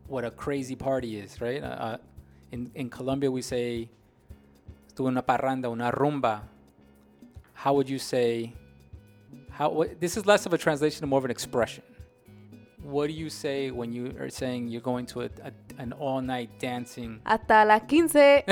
[0.08, 1.62] what a crazy party is, right?
[1.62, 1.96] Uh, uh,
[2.50, 3.88] in in Colombia, we say
[4.94, 6.40] "tuve una parranda, una rumba."
[7.52, 8.54] How would you say?
[9.50, 11.84] How what, this is less of a translation and more of an expression.
[12.82, 16.58] What do you say when you are saying you're going to a, a, an all-night
[16.58, 17.20] dancing?
[17.26, 18.42] Hasta las 15.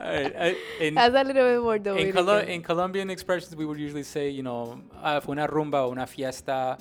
[0.00, 3.78] All right, in, That's a little bit more in, Colo- in Colombian expressions, we would
[3.78, 6.78] usually say, you know, ah, fue una rumba, una fiesta,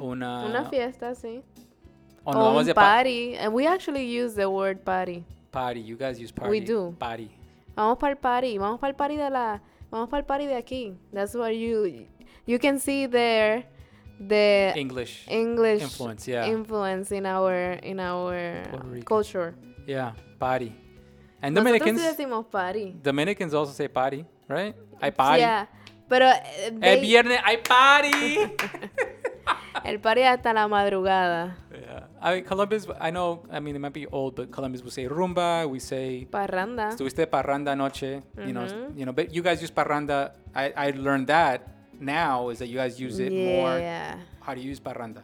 [0.00, 0.44] una...
[0.46, 1.42] Una fiesta, sí.
[2.24, 3.36] o no, Or vamos un de pa- party.
[3.36, 5.24] And we actually use the word party.
[5.50, 5.80] party.
[5.80, 6.50] You guys use party.
[6.50, 6.94] We do.
[6.98, 7.30] Party.
[7.76, 8.58] Vamos para el party.
[8.58, 9.60] Vamos para el party de la.
[9.90, 10.94] Vamos para el party de aquí.
[11.12, 12.06] That's what you.
[12.46, 13.64] You can see there
[14.18, 15.26] the English.
[15.28, 16.46] English influence, yeah.
[16.46, 18.62] influence in our in our
[19.04, 19.54] culture.
[19.86, 20.72] yeah, party.
[21.42, 22.94] And Dominicans, decimos party.
[23.02, 24.74] Dominicans also say party, right?
[25.00, 25.40] Hay party.
[25.40, 25.66] Yeah,
[26.08, 28.38] Pero El they- viernes hay party.
[29.84, 31.56] el party hasta la madrugada.
[31.72, 32.06] yeah.
[32.20, 35.08] I mean, Columbus, I know, I mean, it might be old, but Columbus will say
[35.08, 36.90] rumba, we say Parranda.
[36.90, 38.96] Estuviste parranda anoche, you know, Mhm.
[38.96, 40.32] you know, but you guys use parranda.
[40.54, 41.66] I, I learned that
[42.02, 43.78] now is that you guys use it more.
[43.78, 44.16] Yeah.
[44.40, 45.22] How to use parranda?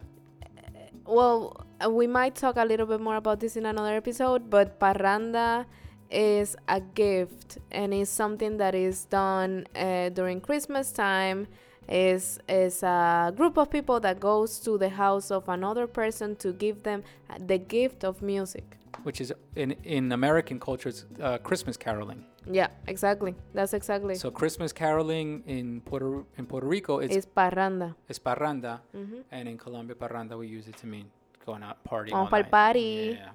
[1.05, 4.79] Well, uh, we might talk a little bit more about this in another episode, but
[4.79, 5.65] parranda
[6.11, 11.47] is a gift and is something that is done uh, during Christmas time.
[11.89, 16.53] Is is a group of people that goes to the house of another person to
[16.53, 18.77] give them uh, the gift of music.
[19.05, 22.27] Which is in in American culture, it's uh, Christmas caroling.
[22.51, 23.35] Yeah, exactly.
[23.55, 24.15] That's exactly.
[24.15, 27.95] So Christmas caroling in Puerto in Puerto Rico it's it's parranda.
[28.09, 29.23] it's parranda, Mhm.
[29.31, 31.07] and in Colombia parranda we use it to mean
[31.47, 32.51] going out all pa'l night.
[32.51, 33.17] party.
[33.19, 33.31] Yeah.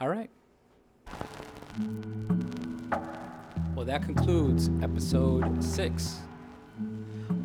[0.00, 0.30] All right.
[3.74, 6.18] Well, that concludes episode six.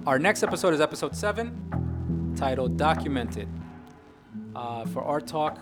[0.06, 3.48] Our next episode is episode seven, titled Documented.
[4.56, 5.58] Uh, for Art Talk,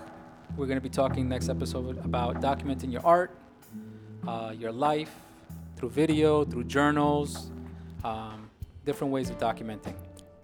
[0.57, 3.31] we're going to be talking next episode about documenting your art,
[4.27, 5.13] uh, your life,
[5.83, 7.51] through video, through journals,
[8.05, 8.49] um,
[8.85, 9.93] different ways of documenting.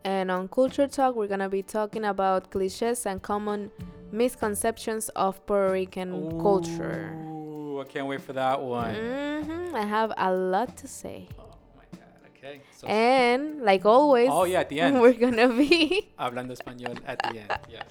[0.04, 3.72] And on Culture Talk, we're gonna be talking about cliches and common
[4.12, 7.16] misconceptions of Puerto Rican culture.
[7.24, 8.94] Ooh, I can't wait for that one.
[8.96, 11.30] hmm I have a lot to say.
[11.40, 12.10] Oh my God.
[12.36, 12.60] Okay.
[12.76, 15.00] So And like always, Oh, yeah, at the end.
[15.04, 17.54] we're gonna be hablando español at the end.
[17.72, 17.88] Yes.